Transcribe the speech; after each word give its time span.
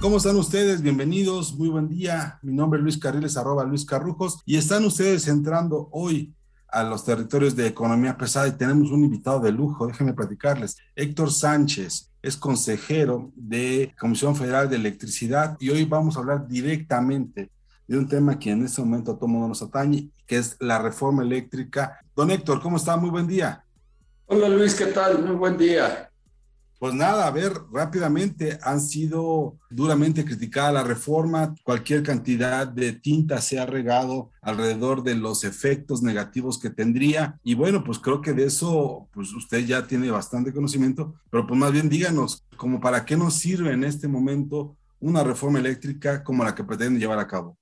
¿Cómo 0.00 0.18
están 0.18 0.36
ustedes? 0.36 0.82
Bienvenidos, 0.82 1.54
muy 1.54 1.68
buen 1.68 1.88
día. 1.88 2.38
Mi 2.42 2.52
nombre 2.52 2.78
es 2.78 2.82
Luis 2.82 2.98
Carriles, 2.98 3.38
arroba 3.38 3.64
Luis 3.64 3.86
Carrujos, 3.86 4.42
y 4.44 4.56
están 4.58 4.84
ustedes 4.84 5.26
entrando 5.28 5.88
hoy 5.92 6.34
a 6.68 6.82
los 6.82 7.04
territorios 7.04 7.56
de 7.56 7.68
economía 7.68 8.16
pesada 8.18 8.48
y 8.48 8.52
tenemos 8.52 8.90
un 8.90 9.04
invitado 9.04 9.40
de 9.40 9.52
lujo, 9.52 9.86
déjenme 9.86 10.12
platicarles. 10.12 10.76
Héctor 10.94 11.32
Sánchez 11.32 12.12
es 12.20 12.36
consejero 12.36 13.32
de 13.34 13.94
Comisión 13.98 14.36
Federal 14.36 14.68
de 14.68 14.76
Electricidad 14.76 15.56
y 15.58 15.70
hoy 15.70 15.84
vamos 15.84 16.16
a 16.16 16.20
hablar 16.20 16.46
directamente 16.48 17.50
de 17.86 17.98
un 17.98 18.08
tema 18.08 18.38
que 18.38 18.50
en 18.50 18.64
este 18.64 18.80
momento 18.80 19.12
a 19.12 19.16
todo 19.16 19.28
mundo 19.28 19.48
nos 19.48 19.62
atañe, 19.62 20.10
que 20.26 20.36
es 20.36 20.56
la 20.60 20.78
reforma 20.78 21.22
eléctrica. 21.22 21.98
Don 22.14 22.30
Héctor, 22.30 22.60
¿cómo 22.60 22.76
está? 22.76 22.96
Muy 22.96 23.10
buen 23.10 23.26
día. 23.26 23.64
Hola 24.26 24.48
Luis, 24.48 24.74
¿qué 24.74 24.86
tal? 24.86 25.24
Muy 25.24 25.36
buen 25.36 25.58
día. 25.58 26.10
Pues 26.78 26.92
nada, 26.92 27.26
a 27.26 27.30
ver, 27.30 27.52
rápidamente 27.72 28.58
han 28.62 28.80
sido 28.80 29.56
duramente 29.70 30.24
criticada 30.24 30.72
la 30.72 30.82
reforma, 30.82 31.54
cualquier 31.62 32.02
cantidad 32.02 32.66
de 32.66 32.92
tinta 32.92 33.40
se 33.40 33.58
ha 33.58 33.64
regado 33.64 34.30
alrededor 34.42 35.02
de 35.02 35.14
los 35.14 35.44
efectos 35.44 36.02
negativos 36.02 36.58
que 36.58 36.70
tendría 36.70 37.38
y 37.42 37.54
bueno, 37.54 37.84
pues 37.84 37.98
creo 37.98 38.20
que 38.20 38.34
de 38.34 38.44
eso 38.44 39.08
pues 39.12 39.32
usted 39.32 39.64
ya 39.64 39.86
tiene 39.86 40.10
bastante 40.10 40.52
conocimiento, 40.52 41.14
pero 41.30 41.46
pues 41.46 41.58
más 41.58 41.72
bien 41.72 41.88
díganos, 41.88 42.44
como 42.56 42.80
para 42.80 43.04
qué 43.04 43.16
nos 43.16 43.34
sirve 43.34 43.72
en 43.72 43.84
este 43.84 44.08
momento 44.08 44.76
una 45.00 45.22
reforma 45.22 45.60
eléctrica 45.60 46.22
como 46.22 46.44
la 46.44 46.54
que 46.54 46.64
pretenden 46.64 47.00
llevar 47.00 47.18
a 47.18 47.26
cabo. 47.26 47.56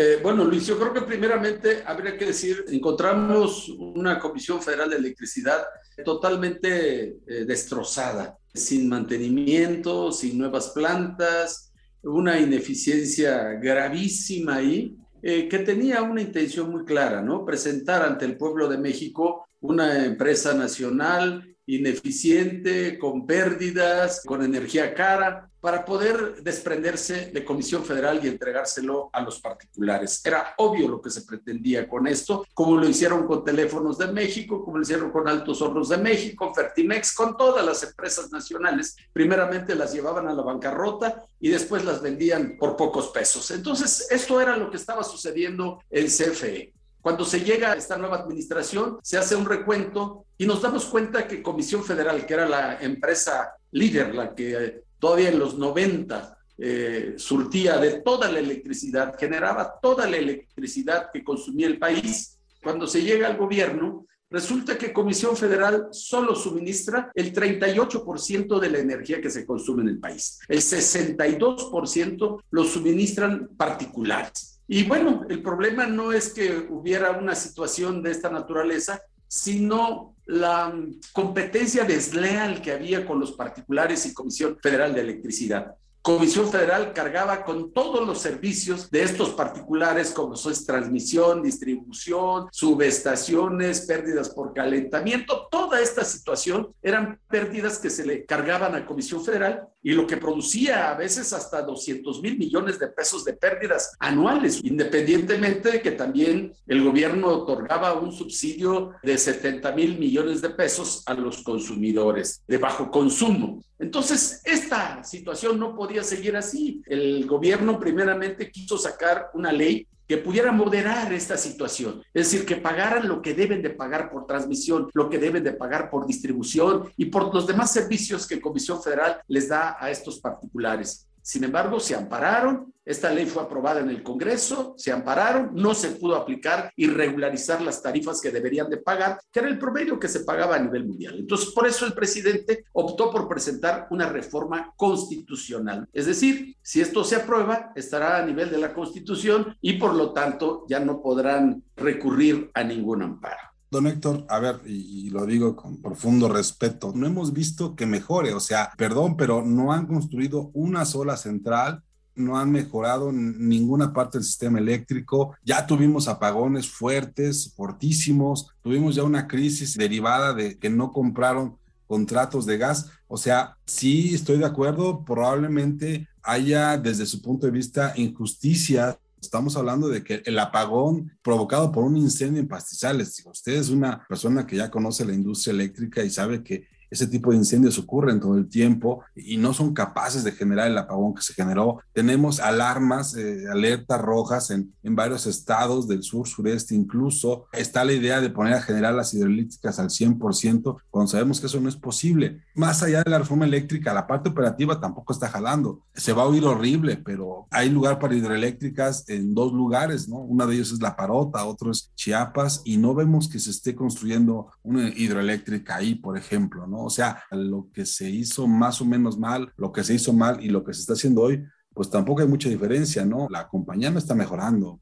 Eh, 0.00 0.20
bueno, 0.22 0.44
Luis, 0.44 0.64
yo 0.64 0.78
creo 0.78 0.94
que 0.94 1.00
primeramente 1.00 1.82
habría 1.84 2.16
que 2.16 2.26
decir, 2.26 2.64
encontramos 2.68 3.68
una 3.68 4.20
Comisión 4.20 4.62
Federal 4.62 4.90
de 4.90 4.94
Electricidad 4.94 5.64
totalmente 6.04 7.16
eh, 7.26 7.44
destrozada, 7.44 8.38
sin 8.54 8.88
mantenimiento, 8.88 10.12
sin 10.12 10.38
nuevas 10.38 10.68
plantas, 10.68 11.72
una 12.00 12.38
ineficiencia 12.38 13.54
gravísima 13.54 14.58
ahí, 14.58 14.96
eh, 15.20 15.48
que 15.48 15.58
tenía 15.58 16.00
una 16.02 16.22
intención 16.22 16.70
muy 16.70 16.84
clara, 16.84 17.20
¿no? 17.20 17.44
Presentar 17.44 18.02
ante 18.02 18.24
el 18.24 18.36
pueblo 18.36 18.68
de 18.68 18.78
México 18.78 19.48
una 19.58 20.04
empresa 20.04 20.54
nacional 20.54 21.56
ineficiente, 21.68 22.98
con 22.98 23.26
pérdidas, 23.26 24.22
con 24.24 24.42
energía 24.42 24.94
cara, 24.94 25.50
para 25.60 25.84
poder 25.84 26.42
desprenderse 26.42 27.30
de 27.32 27.44
Comisión 27.44 27.84
Federal 27.84 28.20
y 28.22 28.28
entregárselo 28.28 29.10
a 29.12 29.20
los 29.20 29.40
particulares. 29.40 30.20
Era 30.24 30.54
obvio 30.56 30.88
lo 30.88 31.02
que 31.02 31.10
se 31.10 31.22
pretendía 31.22 31.88
con 31.88 32.06
esto, 32.06 32.46
como 32.54 32.76
lo 32.76 32.88
hicieron 32.88 33.26
con 33.26 33.44
Teléfonos 33.44 33.98
de 33.98 34.06
México, 34.06 34.64
como 34.64 34.78
lo 34.78 34.82
hicieron 34.82 35.10
con 35.10 35.28
Altos 35.28 35.60
Hornos 35.60 35.90
de 35.90 35.98
México, 35.98 36.54
Fertimex, 36.54 37.14
con 37.14 37.36
todas 37.36 37.64
las 37.64 37.82
empresas 37.82 38.30
nacionales. 38.30 38.96
Primeramente 39.12 39.74
las 39.74 39.92
llevaban 39.92 40.28
a 40.28 40.32
la 40.32 40.42
bancarrota 40.42 41.24
y 41.38 41.50
después 41.50 41.84
las 41.84 42.00
vendían 42.00 42.56
por 42.58 42.76
pocos 42.76 43.08
pesos. 43.08 43.50
Entonces, 43.50 44.06
esto 44.10 44.40
era 44.40 44.56
lo 44.56 44.70
que 44.70 44.76
estaba 44.78 45.04
sucediendo 45.04 45.82
en 45.90 46.06
CFE. 46.06 46.77
Cuando 47.00 47.24
se 47.24 47.40
llega 47.40 47.72
a 47.72 47.76
esta 47.76 47.96
nueva 47.96 48.16
administración, 48.16 48.98
se 49.02 49.18
hace 49.18 49.36
un 49.36 49.46
recuento 49.46 50.26
y 50.36 50.46
nos 50.46 50.62
damos 50.62 50.84
cuenta 50.86 51.26
que 51.26 51.42
Comisión 51.42 51.84
Federal, 51.84 52.26
que 52.26 52.34
era 52.34 52.48
la 52.48 52.78
empresa 52.80 53.54
líder, 53.72 54.14
la 54.14 54.34
que 54.34 54.82
todavía 54.98 55.28
en 55.28 55.38
los 55.38 55.56
90 55.56 56.38
eh, 56.58 57.14
surtía 57.16 57.78
de 57.78 58.00
toda 58.00 58.30
la 58.30 58.40
electricidad, 58.40 59.16
generaba 59.18 59.78
toda 59.80 60.08
la 60.08 60.16
electricidad 60.16 61.10
que 61.12 61.22
consumía 61.22 61.66
el 61.66 61.78
país, 61.78 62.38
cuando 62.62 62.86
se 62.86 63.02
llega 63.02 63.28
al 63.28 63.36
gobierno, 63.36 64.06
Resulta 64.30 64.76
que 64.76 64.92
Comisión 64.92 65.38
Federal 65.38 65.88
solo 65.90 66.34
suministra 66.34 67.10
el 67.14 67.32
38% 67.32 68.60
de 68.60 68.70
la 68.70 68.78
energía 68.78 69.22
que 69.22 69.30
se 69.30 69.46
consume 69.46 69.82
en 69.82 69.88
el 69.88 69.98
país. 69.98 70.38
El 70.48 70.58
62% 70.58 72.42
lo 72.50 72.64
suministran 72.64 73.48
particulares. 73.56 74.57
Y 74.70 74.84
bueno, 74.84 75.24
el 75.30 75.42
problema 75.42 75.86
no 75.86 76.12
es 76.12 76.34
que 76.34 76.66
hubiera 76.68 77.12
una 77.12 77.34
situación 77.34 78.02
de 78.02 78.10
esta 78.10 78.28
naturaleza, 78.28 79.00
sino 79.26 80.14
la 80.26 80.74
competencia 81.14 81.84
desleal 81.84 82.60
que 82.60 82.72
había 82.72 83.06
con 83.06 83.18
los 83.18 83.32
particulares 83.32 84.04
y 84.04 84.12
Comisión 84.12 84.58
Federal 84.62 84.94
de 84.94 85.00
Electricidad. 85.00 85.74
Comisión 86.02 86.50
Federal 86.50 86.92
cargaba 86.92 87.44
con 87.44 87.72
todos 87.72 88.06
los 88.06 88.18
servicios 88.20 88.90
de 88.90 89.02
estos 89.02 89.30
particulares, 89.30 90.10
como 90.10 90.36
son 90.36 90.54
transmisión, 90.64 91.42
distribución, 91.42 92.48
subestaciones, 92.50 93.82
pérdidas 93.82 94.30
por 94.30 94.54
calentamiento. 94.54 95.48
Toda 95.50 95.80
esta 95.80 96.04
situación 96.04 96.74
eran 96.82 97.18
pérdidas 97.28 97.78
que 97.78 97.90
se 97.90 98.06
le 98.06 98.24
cargaban 98.24 98.74
a 98.74 98.86
Comisión 98.86 99.24
Federal 99.24 99.68
y 99.82 99.92
lo 99.92 100.06
que 100.06 100.16
producía 100.16 100.90
a 100.90 100.96
veces 100.96 101.32
hasta 101.32 101.62
200 101.62 102.20
mil 102.20 102.36
millones 102.36 102.78
de 102.78 102.88
pesos 102.88 103.24
de 103.24 103.34
pérdidas 103.34 103.96
anuales, 104.00 104.60
independientemente 104.64 105.70
de 105.70 105.82
que 105.82 105.92
también 105.92 106.52
el 106.66 106.82
gobierno 106.82 107.28
otorgaba 107.28 107.94
un 107.94 108.12
subsidio 108.12 108.92
de 109.02 109.16
70 109.16 109.72
mil 109.72 109.98
millones 109.98 110.42
de 110.42 110.50
pesos 110.50 111.02
a 111.06 111.14
los 111.14 111.42
consumidores 111.42 112.42
de 112.46 112.58
bajo 112.58 112.90
consumo. 112.90 113.62
Entonces, 113.78 114.40
esta 114.44 115.04
situación 115.04 115.58
no 115.58 115.76
podía 115.76 116.02
seguir 116.02 116.36
así. 116.36 116.82
El 116.86 117.26
gobierno 117.26 117.78
primeramente 117.78 118.50
quiso 118.50 118.76
sacar 118.76 119.30
una 119.34 119.52
ley 119.52 119.86
que 120.08 120.16
pudiera 120.16 120.50
moderar 120.50 121.12
esta 121.12 121.36
situación, 121.36 122.02
es 122.14 122.30
decir, 122.32 122.46
que 122.46 122.56
pagaran 122.56 123.06
lo 123.06 123.20
que 123.20 123.34
deben 123.34 123.60
de 123.60 123.70
pagar 123.70 124.10
por 124.10 124.26
transmisión, 124.26 124.88
lo 124.94 125.10
que 125.10 125.18
deben 125.18 125.44
de 125.44 125.52
pagar 125.52 125.90
por 125.90 126.06
distribución 126.06 126.90
y 126.96 127.06
por 127.06 127.32
los 127.32 127.46
demás 127.46 127.72
servicios 127.72 128.26
que 128.26 128.40
Comisión 128.40 128.82
Federal 128.82 129.20
les 129.28 129.48
da 129.48 129.76
a 129.78 129.90
estos 129.90 130.18
particulares. 130.18 131.06
Sin 131.28 131.44
embargo, 131.44 131.78
se 131.78 131.94
ampararon, 131.94 132.72
esta 132.86 133.10
ley 133.10 133.26
fue 133.26 133.42
aprobada 133.42 133.80
en 133.80 133.90
el 133.90 134.02
Congreso, 134.02 134.72
se 134.78 134.90
ampararon, 134.90 135.50
no 135.52 135.74
se 135.74 135.90
pudo 135.90 136.16
aplicar 136.16 136.72
y 136.74 136.86
regularizar 136.86 137.60
las 137.60 137.82
tarifas 137.82 138.22
que 138.22 138.30
deberían 138.30 138.70
de 138.70 138.78
pagar, 138.78 139.20
que 139.30 139.40
era 139.40 139.48
el 139.50 139.58
promedio 139.58 140.00
que 140.00 140.08
se 140.08 140.20
pagaba 140.20 140.56
a 140.56 140.58
nivel 140.58 140.86
mundial. 140.86 141.16
Entonces, 141.18 141.50
por 141.50 141.66
eso 141.66 141.84
el 141.84 141.92
presidente 141.92 142.64
optó 142.72 143.10
por 143.10 143.28
presentar 143.28 143.88
una 143.90 144.08
reforma 144.08 144.72
constitucional. 144.74 145.86
Es 145.92 146.06
decir, 146.06 146.56
si 146.62 146.80
esto 146.80 147.04
se 147.04 147.16
aprueba, 147.16 147.72
estará 147.76 148.16
a 148.16 148.24
nivel 148.24 148.50
de 148.50 148.56
la 148.56 148.72
Constitución 148.72 149.54
y 149.60 149.74
por 149.74 149.92
lo 149.92 150.14
tanto 150.14 150.64
ya 150.66 150.80
no 150.80 151.02
podrán 151.02 151.62
recurrir 151.76 152.50
a 152.54 152.64
ningún 152.64 153.02
amparo. 153.02 153.47
Don 153.70 153.86
Héctor, 153.86 154.24
a 154.30 154.38
ver, 154.38 154.60
y, 154.64 155.10
lo 155.10 155.26
digo 155.26 155.54
con 155.54 155.82
profundo 155.82 156.28
respeto, 156.28 156.92
no 156.94 157.06
hemos 157.06 157.34
visto 157.34 157.76
que 157.76 157.84
mejore, 157.84 158.32
o 158.32 158.40
sea, 158.40 158.70
perdón, 158.78 159.16
pero 159.16 159.44
no 159.44 159.72
han 159.72 159.86
construido 159.86 160.50
una 160.54 160.86
sola 160.86 161.18
central, 161.18 161.82
no 162.14 162.38
han 162.38 162.50
mejorado 162.50 163.12
ninguna 163.12 163.92
parte 163.92 164.18
del 164.18 164.24
sistema 164.24 164.58
eléctrico, 164.58 165.36
ya 165.44 165.66
tuvimos 165.66 166.08
apagones 166.08 166.68
fuertes, 166.68 167.52
fortísimos, 167.54 168.50
tuvimos 168.62 168.94
ya 168.94 169.04
una 169.04 169.28
crisis 169.28 169.76
derivada 169.76 170.32
de 170.32 170.58
que 170.58 170.70
no 170.70 170.90
compraron 170.90 171.58
contratos 171.86 172.46
de 172.46 172.58
gas, 172.58 172.90
o 173.06 173.18
sea, 173.18 173.56
sí 173.66 174.14
estoy 174.14 174.38
de 174.38 174.46
acuerdo, 174.46 175.04
probablemente 175.04 176.08
haya 176.22 176.78
desde 176.78 177.06
su 177.06 177.20
punto 177.20 177.46
de 177.46 177.52
vista 177.52 177.92
injusticia 177.96 178.98
Estamos 179.20 179.56
hablando 179.56 179.88
de 179.88 180.02
que 180.04 180.22
el 180.24 180.38
apagón 180.38 181.12
provocado 181.22 181.72
por 181.72 181.84
un 181.84 181.96
incendio 181.96 182.40
en 182.40 182.48
pastizales, 182.48 183.24
usted 183.26 183.52
es 183.52 183.68
una 183.70 184.06
persona 184.08 184.46
que 184.46 184.56
ya 184.56 184.70
conoce 184.70 185.04
la 185.04 185.14
industria 185.14 185.52
eléctrica 185.52 186.04
y 186.04 186.10
sabe 186.10 186.42
que 186.42 186.66
ese 186.90 187.06
tipo 187.06 187.30
de 187.30 187.36
incendios 187.36 187.78
ocurren 187.78 188.20
todo 188.20 188.36
el 188.36 188.48
tiempo 188.48 189.02
y 189.14 189.36
no 189.36 189.52
son 189.52 189.74
capaces 189.74 190.24
de 190.24 190.32
generar 190.32 190.68
el 190.70 190.78
apagón 190.78 191.14
que 191.14 191.22
se 191.22 191.34
generó. 191.34 191.80
Tenemos 191.92 192.40
alarmas, 192.40 193.14
eh, 193.16 193.44
alertas 193.50 194.00
rojas 194.00 194.50
en, 194.50 194.72
en 194.82 194.96
varios 194.96 195.26
estados 195.26 195.88
del 195.88 196.02
sur, 196.02 196.26
sureste 196.26 196.74
incluso. 196.74 197.46
Está 197.52 197.84
la 197.84 197.92
idea 197.92 198.20
de 198.20 198.30
poner 198.30 198.54
a 198.54 198.62
generar 198.62 198.94
las 198.94 199.12
hidroeléctricas 199.14 199.78
al 199.78 199.88
100% 199.88 200.76
cuando 200.90 201.10
sabemos 201.10 201.40
que 201.40 201.46
eso 201.46 201.60
no 201.60 201.68
es 201.68 201.76
posible. 201.76 202.42
Más 202.54 202.82
allá 202.82 203.02
de 203.02 203.10
la 203.10 203.18
reforma 203.18 203.44
eléctrica, 203.44 203.92
la 203.92 204.06
parte 204.06 204.28
operativa 204.28 204.80
tampoco 204.80 205.12
está 205.12 205.28
jalando. 205.28 205.82
Se 205.94 206.12
va 206.12 206.22
a 206.22 206.26
oír 206.26 206.44
horrible, 206.44 206.96
pero 206.96 207.46
hay 207.50 207.70
lugar 207.70 207.98
para 207.98 208.14
hidroeléctricas 208.14 209.08
en 209.08 209.34
dos 209.34 209.52
lugares, 209.52 210.08
¿no? 210.08 210.18
Una 210.18 210.46
de 210.46 210.54
ellos 210.54 210.72
es 210.72 210.80
La 210.80 210.96
Parota, 210.96 211.44
otro 211.44 211.70
es 211.70 211.92
Chiapas, 211.94 212.62
y 212.64 212.76
no 212.76 212.94
vemos 212.94 213.28
que 213.28 213.38
se 213.38 213.50
esté 213.50 213.74
construyendo 213.74 214.48
una 214.62 214.88
hidroeléctrica 214.88 215.76
ahí, 215.76 215.94
por 215.94 216.16
ejemplo, 216.16 216.66
¿no? 216.66 216.77
O 216.84 216.90
sea, 216.90 217.22
lo 217.30 217.68
que 217.72 217.86
se 217.86 218.08
hizo 218.08 218.46
más 218.46 218.80
o 218.80 218.84
menos 218.84 219.18
mal, 219.18 219.52
lo 219.56 219.72
que 219.72 219.84
se 219.84 219.94
hizo 219.94 220.12
mal 220.12 220.42
y 220.42 220.48
lo 220.48 220.64
que 220.64 220.74
se 220.74 220.80
está 220.80 220.92
haciendo 220.94 221.22
hoy, 221.22 221.44
pues 221.74 221.90
tampoco 221.90 222.22
hay 222.22 222.28
mucha 222.28 222.48
diferencia, 222.48 223.04
¿no? 223.04 223.28
La 223.30 223.48
compañía 223.48 223.90
no 223.90 223.98
está 223.98 224.14
mejorando. 224.14 224.80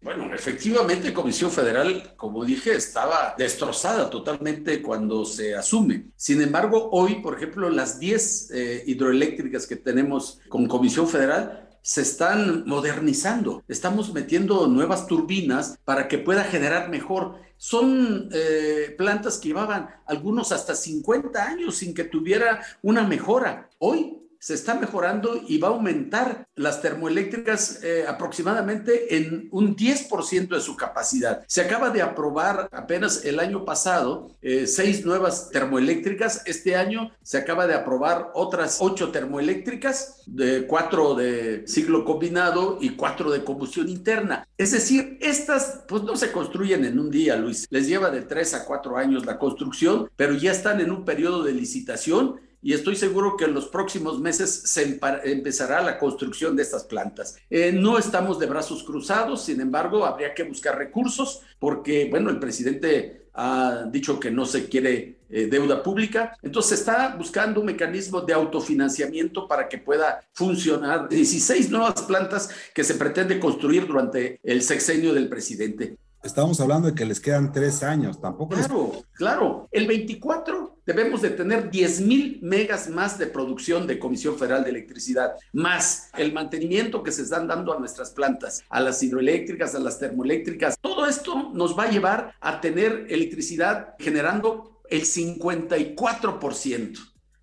Bueno, 0.00 0.32
efectivamente, 0.32 1.12
Comisión 1.12 1.50
Federal, 1.50 2.14
como 2.16 2.44
dije, 2.44 2.72
estaba 2.72 3.34
destrozada 3.36 4.08
totalmente 4.08 4.80
cuando 4.80 5.24
se 5.24 5.56
asume. 5.56 6.12
Sin 6.14 6.40
embargo, 6.40 6.88
hoy, 6.92 7.16
por 7.16 7.36
ejemplo, 7.36 7.68
las 7.68 7.98
10 7.98 8.50
eh, 8.52 8.84
hidroeléctricas 8.86 9.66
que 9.66 9.74
tenemos 9.74 10.38
con 10.48 10.68
Comisión 10.68 11.08
Federal 11.08 11.67
se 11.82 12.02
están 12.02 12.64
modernizando. 12.66 13.62
Estamos 13.68 14.12
metiendo 14.12 14.66
nuevas 14.66 15.06
turbinas 15.06 15.78
para 15.84 16.08
que 16.08 16.18
pueda 16.18 16.44
generar 16.44 16.88
mejor. 16.88 17.36
Son 17.56 18.28
eh, 18.32 18.94
plantas 18.96 19.38
que 19.38 19.48
llevaban 19.48 19.88
algunos 20.06 20.52
hasta 20.52 20.74
50 20.74 21.42
años 21.42 21.76
sin 21.76 21.94
que 21.94 22.04
tuviera 22.04 22.60
una 22.82 23.04
mejora. 23.06 23.68
Hoy 23.78 24.17
se 24.38 24.54
está 24.54 24.74
mejorando 24.74 25.42
y 25.46 25.58
va 25.58 25.68
a 25.68 25.72
aumentar 25.72 26.46
las 26.54 26.80
termoeléctricas 26.80 27.82
eh, 27.82 28.04
aproximadamente 28.06 29.16
en 29.16 29.48
un 29.50 29.76
10% 29.76 30.48
de 30.48 30.60
su 30.60 30.76
capacidad. 30.76 31.44
Se 31.46 31.60
acaba 31.60 31.90
de 31.90 32.02
aprobar 32.02 32.68
apenas 32.72 33.24
el 33.24 33.40
año 33.40 33.64
pasado 33.64 34.36
eh, 34.42 34.66
seis 34.66 35.04
nuevas 35.04 35.50
termoeléctricas. 35.50 36.42
Este 36.46 36.76
año 36.76 37.10
se 37.22 37.38
acaba 37.38 37.66
de 37.66 37.74
aprobar 37.74 38.30
otras 38.34 38.78
ocho 38.80 39.10
termoeléctricas, 39.10 40.22
de 40.26 40.66
cuatro 40.66 41.14
de 41.14 41.64
ciclo 41.66 42.04
combinado 42.04 42.78
y 42.80 42.90
cuatro 42.90 43.30
de 43.30 43.44
combustión 43.44 43.88
interna. 43.88 44.46
Es 44.56 44.72
decir, 44.72 45.18
estas 45.20 45.84
pues 45.88 46.02
no 46.02 46.16
se 46.16 46.32
construyen 46.32 46.84
en 46.84 46.98
un 46.98 47.10
día, 47.10 47.36
Luis. 47.36 47.66
Les 47.70 47.86
lleva 47.86 48.10
de 48.10 48.22
tres 48.22 48.54
a 48.54 48.64
cuatro 48.64 48.96
años 48.96 49.26
la 49.26 49.38
construcción, 49.38 50.10
pero 50.16 50.34
ya 50.34 50.52
están 50.52 50.80
en 50.80 50.90
un 50.90 51.04
periodo 51.04 51.42
de 51.42 51.52
licitación 51.52 52.40
y 52.62 52.72
estoy 52.72 52.96
seguro 52.96 53.36
que 53.36 53.44
en 53.44 53.54
los 53.54 53.66
próximos 53.66 54.20
meses 54.20 54.62
se 54.64 54.98
empezará 55.24 55.82
la 55.82 55.98
construcción 55.98 56.56
de 56.56 56.62
estas 56.62 56.84
plantas. 56.84 57.36
Eh, 57.50 57.72
no 57.72 57.98
estamos 57.98 58.38
de 58.38 58.46
brazos 58.46 58.82
cruzados, 58.82 59.44
sin 59.44 59.60
embargo, 59.60 60.04
habría 60.04 60.34
que 60.34 60.42
buscar 60.42 60.76
recursos 60.76 61.42
porque, 61.58 62.08
bueno, 62.10 62.30
el 62.30 62.38
presidente 62.38 63.28
ha 63.34 63.84
dicho 63.88 64.18
que 64.18 64.32
no 64.32 64.44
se 64.44 64.68
quiere 64.68 65.18
eh, 65.30 65.46
deuda 65.46 65.82
pública, 65.82 66.36
entonces 66.42 66.80
está 66.80 67.14
buscando 67.16 67.60
un 67.60 67.66
mecanismo 67.66 68.20
de 68.20 68.32
autofinanciamiento 68.32 69.46
para 69.46 69.68
que 69.68 69.78
pueda 69.78 70.20
funcionar 70.32 71.08
16 71.08 71.70
nuevas 71.70 72.02
plantas 72.02 72.50
que 72.74 72.82
se 72.82 72.94
pretende 72.94 73.38
construir 73.38 73.86
durante 73.86 74.40
el 74.42 74.62
sexenio 74.62 75.14
del 75.14 75.28
presidente. 75.28 75.96
Estamos 76.28 76.60
hablando 76.60 76.88
de 76.88 76.94
que 76.94 77.06
les 77.06 77.20
quedan 77.20 77.52
tres 77.52 77.82
años, 77.82 78.20
tampoco. 78.20 78.54
Claro, 78.54 78.92
claro. 79.14 79.68
El 79.72 79.86
24 79.86 80.80
debemos 80.84 81.22
de 81.22 81.30
tener 81.30 81.70
10 81.70 82.02
mil 82.02 82.38
megas 82.42 82.90
más 82.90 83.18
de 83.18 83.28
producción 83.28 83.86
de 83.86 83.98
Comisión 83.98 84.36
Federal 84.36 84.62
de 84.62 84.68
Electricidad, 84.68 85.36
más 85.54 86.10
el 86.18 86.34
mantenimiento 86.34 87.02
que 87.02 87.12
se 87.12 87.22
están 87.22 87.48
dando 87.48 87.72
a 87.72 87.78
nuestras 87.78 88.10
plantas, 88.10 88.62
a 88.68 88.80
las 88.80 89.02
hidroeléctricas, 89.02 89.74
a 89.74 89.78
las 89.78 89.98
termoeléctricas. 89.98 90.76
Todo 90.78 91.06
esto 91.06 91.50
nos 91.54 91.78
va 91.78 91.84
a 91.84 91.90
llevar 91.90 92.34
a 92.40 92.60
tener 92.60 93.06
electricidad 93.08 93.94
generando 93.98 94.82
el 94.90 95.04
54%. 95.04 96.98